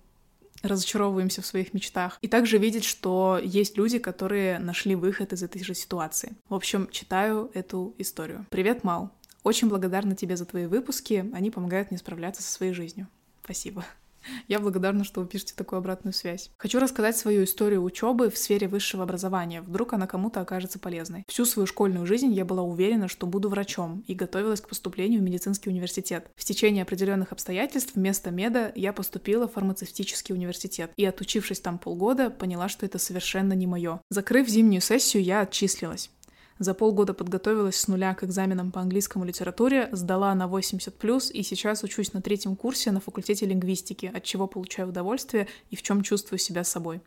разочаровываемся 0.68 1.42
в 1.42 1.46
своих 1.46 1.74
мечтах. 1.74 2.18
И 2.22 2.28
также 2.28 2.58
видеть, 2.58 2.84
что 2.84 3.40
есть 3.42 3.76
люди, 3.76 3.98
которые 3.98 4.58
нашли 4.58 4.94
выход 4.94 5.32
из 5.32 5.42
этой 5.42 5.62
же 5.62 5.74
ситуации. 5.74 6.34
В 6.48 6.54
общем, 6.54 6.88
читаю 6.90 7.50
эту 7.54 7.94
историю. 7.98 8.46
Привет, 8.50 8.84
Мал. 8.84 9.10
Очень 9.42 9.68
благодарна 9.68 10.16
тебе 10.16 10.36
за 10.36 10.46
твои 10.46 10.66
выпуски. 10.66 11.30
Они 11.34 11.50
помогают 11.50 11.90
мне 11.90 11.98
справляться 11.98 12.42
со 12.42 12.50
своей 12.50 12.72
жизнью. 12.72 13.08
Спасибо. 13.42 13.84
Я 14.48 14.60
благодарна, 14.60 15.04
что 15.04 15.20
вы 15.20 15.26
пишете 15.26 15.54
такую 15.56 15.78
обратную 15.78 16.12
связь. 16.12 16.50
Хочу 16.56 16.78
рассказать 16.78 17.16
свою 17.16 17.44
историю 17.44 17.82
учебы 17.82 18.30
в 18.30 18.38
сфере 18.38 18.68
высшего 18.68 19.02
образования. 19.02 19.62
Вдруг 19.62 19.92
она 19.92 20.06
кому-то 20.06 20.40
окажется 20.40 20.78
полезной. 20.78 21.24
Всю 21.28 21.44
свою 21.44 21.66
школьную 21.66 22.06
жизнь 22.06 22.32
я 22.32 22.44
была 22.44 22.62
уверена, 22.62 23.08
что 23.08 23.26
буду 23.26 23.48
врачом 23.48 24.04
и 24.06 24.14
готовилась 24.14 24.60
к 24.60 24.68
поступлению 24.68 25.20
в 25.20 25.24
медицинский 25.24 25.70
университет. 25.70 26.30
В 26.36 26.44
течение 26.44 26.82
определенных 26.82 27.32
обстоятельств 27.32 27.94
вместо 27.94 28.30
меда 28.30 28.72
я 28.74 28.92
поступила 28.92 29.48
в 29.48 29.52
фармацевтический 29.52 30.34
университет 30.34 30.92
и, 30.96 31.04
отучившись 31.04 31.60
там 31.60 31.78
полгода, 31.78 32.30
поняла, 32.30 32.68
что 32.68 32.86
это 32.86 32.98
совершенно 32.98 33.52
не 33.52 33.66
мое. 33.66 34.00
Закрыв 34.10 34.48
зимнюю 34.48 34.80
сессию, 34.80 35.22
я 35.22 35.40
отчислилась. 35.40 36.10
За 36.58 36.72
полгода 36.72 37.14
подготовилась 37.14 37.76
с 37.76 37.88
нуля 37.88 38.14
к 38.14 38.22
экзаменам 38.22 38.70
по 38.70 38.80
английскому 38.80 39.24
литературе, 39.24 39.88
сдала 39.92 40.34
на 40.34 40.46
80+, 40.46 41.32
и 41.32 41.42
сейчас 41.42 41.82
учусь 41.82 42.12
на 42.12 42.22
третьем 42.22 42.54
курсе 42.54 42.92
на 42.92 43.00
факультете 43.00 43.46
лингвистики, 43.46 44.10
от 44.14 44.22
чего 44.22 44.46
получаю 44.46 44.88
удовольствие 44.88 45.48
и 45.70 45.76
в 45.76 45.82
чем 45.82 46.02
чувствую 46.02 46.38
себя 46.38 46.62
собой. 46.62 47.00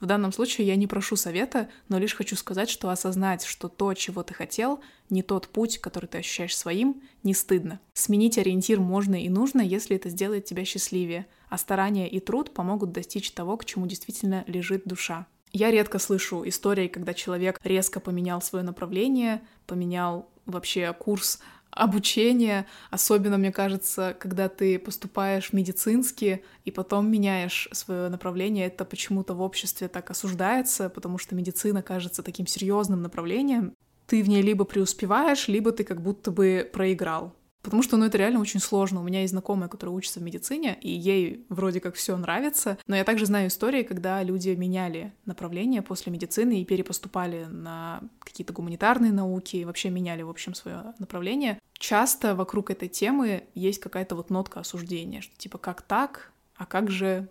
В 0.00 0.06
данном 0.06 0.32
случае 0.32 0.66
я 0.66 0.76
не 0.76 0.86
прошу 0.86 1.14
совета, 1.14 1.68
но 1.88 1.98
лишь 1.98 2.14
хочу 2.14 2.34
сказать, 2.34 2.70
что 2.70 2.88
осознать, 2.88 3.44
что 3.44 3.68
то, 3.68 3.92
чего 3.92 4.22
ты 4.22 4.32
хотел, 4.32 4.80
не 5.10 5.22
тот 5.22 5.48
путь, 5.48 5.78
который 5.78 6.06
ты 6.06 6.18
ощущаешь 6.18 6.56
своим, 6.56 7.02
не 7.22 7.34
стыдно. 7.34 7.80
Сменить 7.92 8.38
ориентир 8.38 8.80
можно 8.80 9.22
и 9.22 9.28
нужно, 9.28 9.60
если 9.60 9.96
это 9.96 10.08
сделает 10.08 10.46
тебя 10.46 10.64
счастливее, 10.64 11.26
а 11.50 11.58
старания 11.58 12.08
и 12.08 12.18
труд 12.18 12.52
помогут 12.54 12.92
достичь 12.92 13.30
того, 13.32 13.58
к 13.58 13.66
чему 13.66 13.86
действительно 13.86 14.42
лежит 14.46 14.84
душа. 14.86 15.26
Я 15.52 15.70
редко 15.70 15.98
слышу 15.98 16.46
истории, 16.48 16.88
когда 16.88 17.12
человек 17.12 17.58
резко 17.64 18.00
поменял 18.00 18.40
свое 18.40 18.64
направление, 18.64 19.42
поменял 19.66 20.28
вообще 20.46 20.92
курс 20.92 21.40
обучения, 21.70 22.66
особенно, 22.90 23.38
мне 23.38 23.52
кажется, 23.52 24.16
когда 24.18 24.48
ты 24.48 24.78
поступаешь 24.78 25.52
медицински 25.52 26.44
и 26.64 26.70
потом 26.70 27.10
меняешь 27.10 27.68
свое 27.72 28.08
направление, 28.08 28.66
это 28.66 28.84
почему-то 28.84 29.34
в 29.34 29.40
обществе 29.40 29.88
так 29.88 30.10
осуждается, 30.10 30.88
потому 30.88 31.18
что 31.18 31.34
медицина 31.34 31.82
кажется 31.82 32.22
таким 32.22 32.46
серьезным 32.46 33.02
направлением. 33.02 33.74
Ты 34.06 34.22
в 34.24 34.28
ней 34.28 34.42
либо 34.42 34.64
преуспеваешь, 34.64 35.46
либо 35.46 35.70
ты 35.70 35.84
как 35.84 36.02
будто 36.02 36.32
бы 36.32 36.68
проиграл. 36.72 37.34
Потому 37.62 37.82
что, 37.82 37.96
ну, 37.96 38.06
это 38.06 38.16
реально 38.16 38.40
очень 38.40 38.60
сложно. 38.60 39.00
У 39.00 39.02
меня 39.02 39.20
есть 39.20 39.32
знакомая, 39.32 39.68
которая 39.68 39.94
учится 39.94 40.20
в 40.20 40.22
медицине, 40.22 40.78
и 40.80 40.90
ей 40.90 41.44
вроде 41.48 41.80
как 41.80 41.94
все 41.94 42.16
нравится. 42.16 42.78
Но 42.86 42.96
я 42.96 43.04
также 43.04 43.26
знаю 43.26 43.48
истории, 43.48 43.82
когда 43.82 44.22
люди 44.22 44.50
меняли 44.50 45.12
направление 45.26 45.82
после 45.82 46.10
медицины 46.12 46.60
и 46.60 46.64
перепоступали 46.64 47.44
на 47.44 48.00
какие-то 48.20 48.52
гуманитарные 48.52 49.12
науки, 49.12 49.56
и 49.56 49.64
вообще 49.64 49.90
меняли, 49.90 50.22
в 50.22 50.30
общем, 50.30 50.54
свое 50.54 50.94
направление. 50.98 51.58
Часто 51.74 52.34
вокруг 52.34 52.70
этой 52.70 52.88
темы 52.88 53.44
есть 53.54 53.80
какая-то 53.80 54.14
вот 54.14 54.30
нотка 54.30 54.60
осуждения, 54.60 55.20
что 55.20 55.36
типа 55.36 55.58
как 55.58 55.82
так, 55.82 56.32
а 56.56 56.66
как 56.66 56.90
же, 56.90 57.28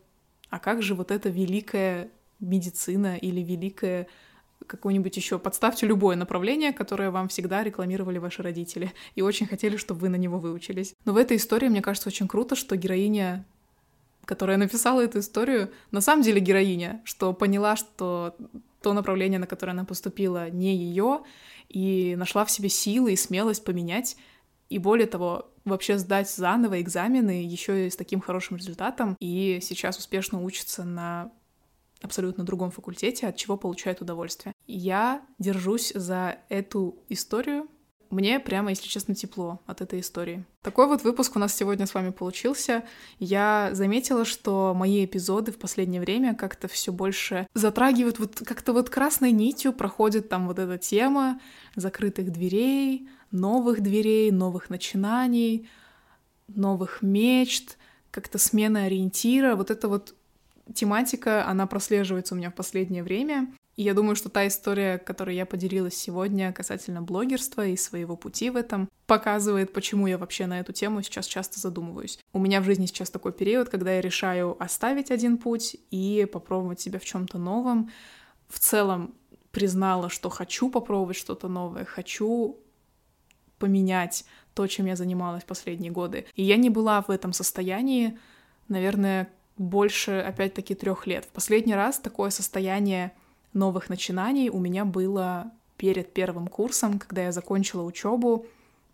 а 0.50 0.60
как 0.60 0.82
же 0.82 0.96
вот 0.96 1.12
эта 1.12 1.30
великая 1.30 2.10
медицина 2.40 3.18
или 3.18 3.42
великая 3.42 4.08
какое-нибудь 4.70 5.18
еще, 5.18 5.40
подставьте 5.40 5.86
любое 5.88 6.16
направление, 6.16 6.72
которое 6.72 7.12
вам 7.12 7.28
всегда 7.28 7.64
рекламировали 7.64 8.20
ваши 8.20 8.42
родители, 8.42 8.94
и 9.16 9.22
очень 9.22 9.48
хотели, 9.48 9.76
чтобы 9.76 10.02
вы 10.02 10.10
на 10.10 10.16
него 10.16 10.40
выучились. 10.40 10.94
Но 11.06 11.14
в 11.14 11.18
этой 11.18 11.38
истории, 11.38 11.68
мне 11.68 11.82
кажется, 11.82 12.10
очень 12.10 12.28
круто, 12.28 12.56
что 12.56 12.76
героиня 12.76 13.46
которая 14.26 14.58
написала 14.58 15.02
эту 15.02 15.20
историю, 15.20 15.72
на 15.90 16.02
самом 16.02 16.22
деле 16.22 16.40
героиня, 16.40 17.02
что 17.04 17.34
поняла, 17.34 17.76
что 17.76 18.36
то 18.80 18.94
направление, 18.94 19.40
на 19.40 19.48
которое 19.48 19.72
она 19.72 19.86
поступила, 19.86 20.52
не 20.52 20.76
ее, 20.76 21.22
и 21.68 22.16
нашла 22.16 22.46
в 22.46 22.52
себе 22.52 22.70
силы 22.70 23.14
и 23.14 23.16
смелость 23.16 23.64
поменять, 23.64 24.18
и 24.70 24.78
более 24.78 25.08
того, 25.08 25.52
вообще 25.66 25.98
сдать 25.98 26.30
заново 26.30 26.80
экзамены 26.80 27.44
еще 27.44 27.88
и 27.88 27.90
с 27.90 27.96
таким 27.96 28.22
хорошим 28.22 28.58
результатом, 28.58 29.18
и 29.20 29.60
сейчас 29.64 29.98
успешно 29.98 30.44
учится 30.44 30.84
на 30.84 31.32
абсолютно 32.02 32.44
другом 32.44 32.72
факультете, 32.72 33.28
от 33.28 33.36
чего 33.36 33.58
получает 33.58 34.02
удовольствие. 34.02 34.54
Я 34.68 35.22
держусь 35.38 35.92
за 35.94 36.40
эту 36.50 36.98
историю. 37.10 37.68
Мне 38.10 38.40
прямо, 38.40 38.72
если 38.72 38.88
честно, 38.88 39.14
тепло 39.14 39.60
от 39.68 39.82
этой 39.82 40.00
истории. 40.00 40.44
Такой 40.64 40.88
вот 40.88 41.04
выпуск 41.04 41.36
у 41.36 41.40
нас 41.40 41.56
сегодня 41.56 41.86
с 41.86 41.94
вами 41.94 42.10
получился. 42.10 42.84
Я 43.20 43.70
заметила, 43.74 44.26
что 44.26 44.74
мои 44.76 45.06
эпизоды 45.06 45.52
в 45.52 45.60
последнее 45.60 46.02
время 46.02 46.34
как-то 46.34 46.68
все 46.68 46.92
больше 46.92 47.48
затрагивают, 47.54 48.18
вот 48.18 48.42
как-то 48.44 48.74
вот 48.74 48.90
красной 48.90 49.32
нитью 49.32 49.74
проходит 49.74 50.28
там 50.28 50.48
вот 50.48 50.58
эта 50.58 50.80
тема 50.80 51.40
закрытых 51.76 52.32
дверей, 52.32 53.08
новых 53.30 53.82
дверей, 53.82 54.32
новых 54.32 54.72
начинаний, 54.72 55.70
новых 56.48 57.04
мечт, 57.04 57.78
как-то 58.10 58.40
смена 58.40 58.86
ориентира. 58.86 59.56
Вот 59.56 59.70
это 59.70 59.88
вот 59.88 60.16
тематика, 60.74 61.48
она 61.48 61.68
прослеживается 61.68 62.34
у 62.34 62.38
меня 62.38 62.52
в 62.52 62.56
последнее 62.56 63.04
время. 63.04 63.54
И 63.76 63.84
я 63.84 63.94
думаю, 63.94 64.18
что 64.18 64.28
та 64.28 64.46
история, 64.46 64.98
которой 64.98 65.38
я 65.38 65.46
поделилась 65.46 65.96
сегодня 65.96 66.52
касательно 66.52 67.02
блогерства 67.02 67.66
и 67.66 67.78
своего 67.78 68.18
пути 68.18 68.50
в 68.50 68.58
этом, 68.58 68.90
показывает, 69.06 69.72
почему 69.72 70.06
я 70.08 70.18
вообще 70.18 70.48
на 70.48 70.60
эту 70.60 70.74
тему 70.74 71.02
сейчас 71.02 71.26
часто 71.28 71.62
задумываюсь. 71.62 72.20
У 72.34 72.40
меня 72.40 72.60
в 72.60 72.66
жизни 72.66 72.88
сейчас 72.88 73.10
такой 73.10 73.32
период, 73.32 73.70
когда 73.70 73.94
я 73.94 74.02
решаю 74.02 74.62
оставить 74.62 75.12
один 75.12 75.38
путь 75.38 75.78
и 75.92 76.28
попробовать 76.30 76.82
себя 76.82 77.00
в 77.00 77.06
чем-то 77.06 77.38
новом. 77.38 77.90
В 78.50 78.60
целом 78.60 79.16
признала, 79.52 80.10
что 80.10 80.30
хочу 80.30 80.70
попробовать 80.70 81.16
что-то 81.16 81.48
новое, 81.48 81.86
хочу 81.86 82.58
поменять 83.60 84.26
то, 84.54 84.68
чем 84.68 84.88
я 84.88 84.98
занималась 84.98 85.46
последние 85.46 85.92
годы. 85.92 86.26
И 86.36 86.44
я 86.44 86.58
не 86.58 86.70
была 86.70 87.02
в 87.02 87.10
этом 87.12 87.32
состоянии, 87.32 88.20
наверное, 88.68 89.30
больше, 89.60 90.24
опять-таки, 90.26 90.74
трех 90.74 91.06
лет. 91.06 91.26
В 91.26 91.28
последний 91.28 91.76
раз 91.76 92.00
такое 92.00 92.32
состояние 92.32 93.12
новых 93.54 93.90
начинаний 93.90 94.50
у 94.50 94.58
меня 94.58 94.86
было 94.86 95.52
перед 95.78 96.14
первым 96.14 96.48
курсом, 96.48 96.98
когда 96.98 97.24
я 97.24 97.32
закончила 97.32 97.84
учебу, 97.84 98.46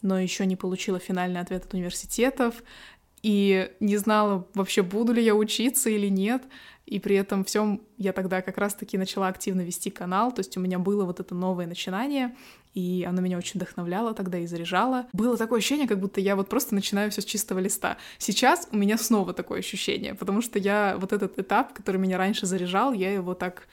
но 0.02 0.20
еще 0.20 0.46
не 0.46 0.56
получила 0.56 1.00
финальный 1.00 1.40
ответ 1.40 1.66
от 1.66 1.74
университетов 1.74 2.64
и 3.22 3.72
не 3.80 3.98
знала 3.98 4.48
вообще, 4.54 4.82
буду 4.82 5.14
ли 5.14 5.24
я 5.24 5.36
учиться 5.36 5.90
или 5.90 6.10
нет. 6.10 6.44
И 6.86 7.00
при 7.00 7.16
этом 7.16 7.44
всем 7.44 7.82
я 7.98 8.12
тогда 8.12 8.42
как 8.42 8.58
раз-таки 8.58 8.98
начала 8.98 9.28
активно 9.28 9.62
вести 9.62 9.90
канал, 9.90 10.32
то 10.32 10.40
есть 10.40 10.58
у 10.58 10.60
меня 10.60 10.78
было 10.78 11.06
вот 11.06 11.20
это 11.20 11.34
новое 11.34 11.66
начинание, 11.66 12.36
и 12.76 13.06
оно 13.08 13.22
меня 13.22 13.38
очень 13.38 13.54
вдохновляло 13.56 14.14
тогда 14.14 14.38
и 14.38 14.46
заряжало. 14.46 15.08
Было 15.14 15.38
такое 15.38 15.60
ощущение, 15.60 15.88
как 15.88 16.00
будто 16.00 16.20
я 16.20 16.36
вот 16.36 16.50
просто 16.50 16.76
начинаю 16.76 17.10
все 17.10 17.22
с 17.22 17.26
чистого 17.26 17.60
листа. 17.60 17.98
Сейчас 18.18 18.68
у 18.72 18.78
меня 18.78 18.98
снова 18.98 19.34
такое 19.34 19.60
ощущение, 19.60 20.14
потому 20.14 20.42
что 20.42 20.60
я 20.60 20.98
вот 21.00 21.14
этот 21.14 21.40
этап, 21.40 21.74
который 21.74 21.98
меня 21.98 22.18
раньше 22.18 22.46
заряжал, 22.46 22.92
я 22.92 23.14
его 23.14 23.34
так 23.34 23.68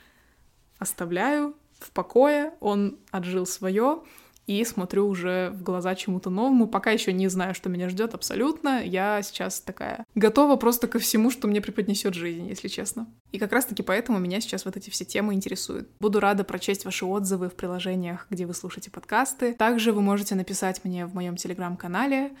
оставляю 0.79 1.53
в 1.79 1.91
покое, 1.91 2.53
он 2.61 2.97
отжил 3.11 3.45
свое, 3.45 4.03
и 4.47 4.63
смотрю 4.65 5.07
уже 5.07 5.51
в 5.53 5.63
глаза 5.63 5.95
чему-то 5.95 6.29
новому. 6.29 6.67
Пока 6.67 6.91
еще 6.91 7.13
не 7.13 7.27
знаю, 7.27 7.55
что 7.55 7.69
меня 7.69 7.89
ждет 7.89 8.13
абсолютно. 8.13 8.83
Я 8.83 9.21
сейчас 9.21 9.61
такая 9.61 10.05
готова 10.15 10.55
просто 10.55 10.87
ко 10.87 10.99
всему, 10.99 11.31
что 11.31 11.47
мне 11.47 11.61
преподнесет 11.61 12.13
жизнь, 12.13 12.47
если 12.47 12.67
честно. 12.67 13.07
И 13.31 13.39
как 13.39 13.51
раз-таки 13.51 13.83
поэтому 13.83 14.19
меня 14.19 14.41
сейчас 14.41 14.65
вот 14.65 14.77
эти 14.77 14.89
все 14.89 15.05
темы 15.05 15.33
интересуют. 15.33 15.89
Буду 15.99 16.19
рада 16.19 16.43
прочесть 16.43 16.85
ваши 16.85 17.05
отзывы 17.05 17.49
в 17.49 17.55
приложениях, 17.55 18.27
где 18.29 18.45
вы 18.45 18.53
слушаете 18.53 18.91
подкасты. 18.91 19.53
Также 19.53 19.91
вы 19.91 20.01
можете 20.01 20.35
написать 20.35 20.81
мне 20.83 21.05
в 21.05 21.13
моем 21.13 21.35
телеграм-канале. 21.35 22.31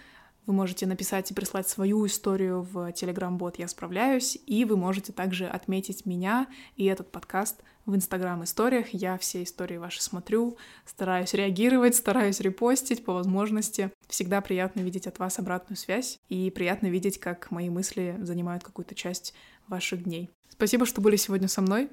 Вы 0.45 0.53
можете 0.53 0.85
написать 0.85 1.31
и 1.31 1.33
прислать 1.33 1.69
свою 1.69 2.05
историю 2.05 2.63
в 2.63 2.89
Telegram-бот 2.91 3.59
«Я 3.59 3.69
справляюсь», 3.69 4.37
и 4.45 4.65
вы 4.65 4.75
можете 4.75 5.13
также 5.13 5.47
отметить 5.47 6.05
меня 6.05 6.47
и 6.75 6.83
этот 6.85 7.11
подкаст 7.11 7.61
в 7.85 7.95
Инстаграм-историях. 7.95 8.89
Я 8.89 9.17
все 9.17 9.43
истории 9.43 9.77
ваши 9.77 10.03
смотрю, 10.03 10.57
стараюсь 10.85 11.33
реагировать, 11.33 11.95
стараюсь 11.95 12.41
репостить 12.41 13.05
по 13.05 13.13
возможности. 13.13 13.91
Всегда 14.07 14.41
приятно 14.41 14.81
видеть 14.81 15.07
от 15.07 15.17
вас 15.17 15.39
обратную 15.39 15.77
связь, 15.77 16.19
и 16.27 16.51
приятно 16.51 16.87
видеть, 16.87 17.19
как 17.19 17.49
мои 17.49 17.69
мысли 17.69 18.17
занимают 18.21 18.65
какую-то 18.65 18.95
часть 18.95 19.33
ваших 19.69 20.03
дней. 20.03 20.29
Спасибо, 20.49 20.85
что 20.85 20.99
были 20.99 21.15
сегодня 21.15 21.47
со 21.47 21.61
мной. 21.61 21.89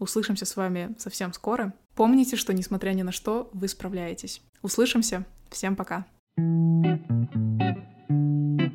Услышимся 0.00 0.44
с 0.44 0.56
вами 0.56 0.96
совсем 0.98 1.32
скоро. 1.32 1.72
Помните, 1.94 2.34
что, 2.34 2.52
несмотря 2.52 2.90
ни 2.90 3.02
на 3.02 3.12
что, 3.12 3.48
вы 3.52 3.68
справляетесь. 3.68 4.42
Услышимся. 4.60 5.24
Всем 5.50 5.76
пока. 5.76 6.11
Thank 6.38 7.34
you 7.34 8.72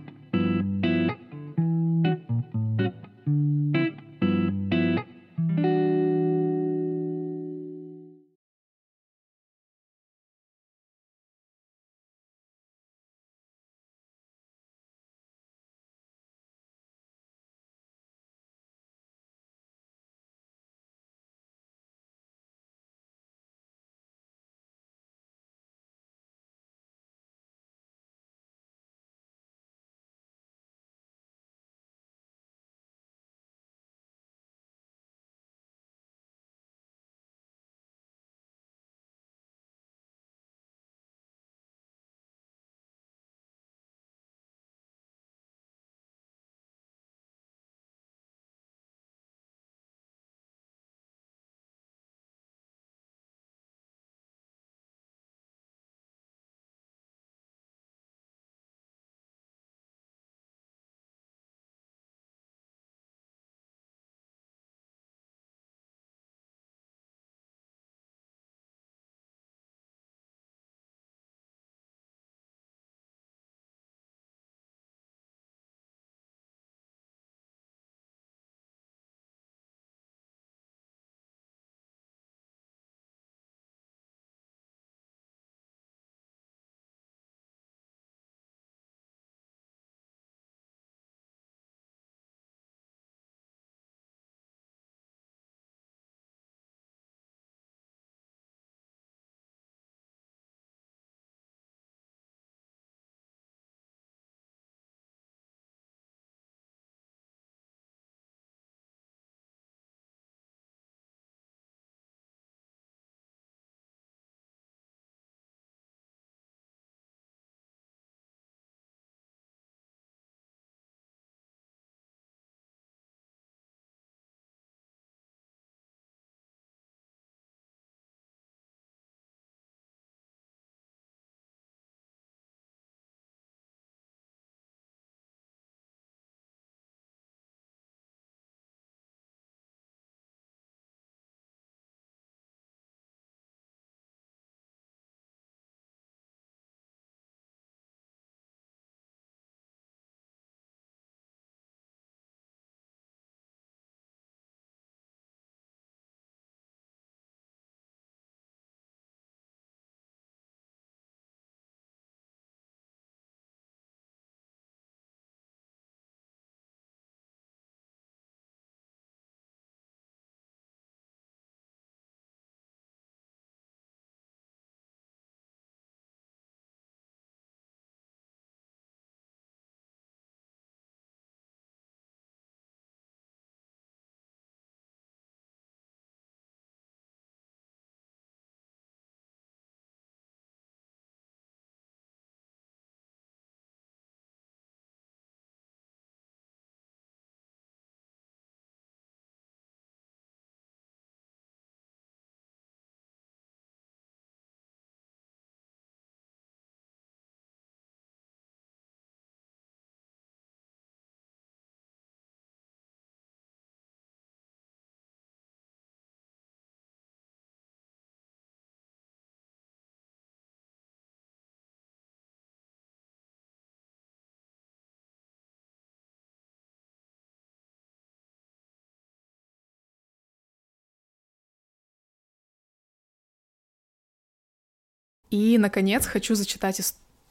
И, 235.30 235.58
наконец, 235.58 236.06
хочу 236.06 236.36
зачитать... 236.36 236.82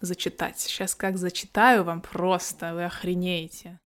Зачитать. 0.03 0.61
Сейчас 0.61 0.95
как 0.95 1.17
зачитаю 1.17 1.83
вам 1.83 2.03
просто, 2.03 2.75
вы 2.75 2.85
охренеете. 2.85 3.79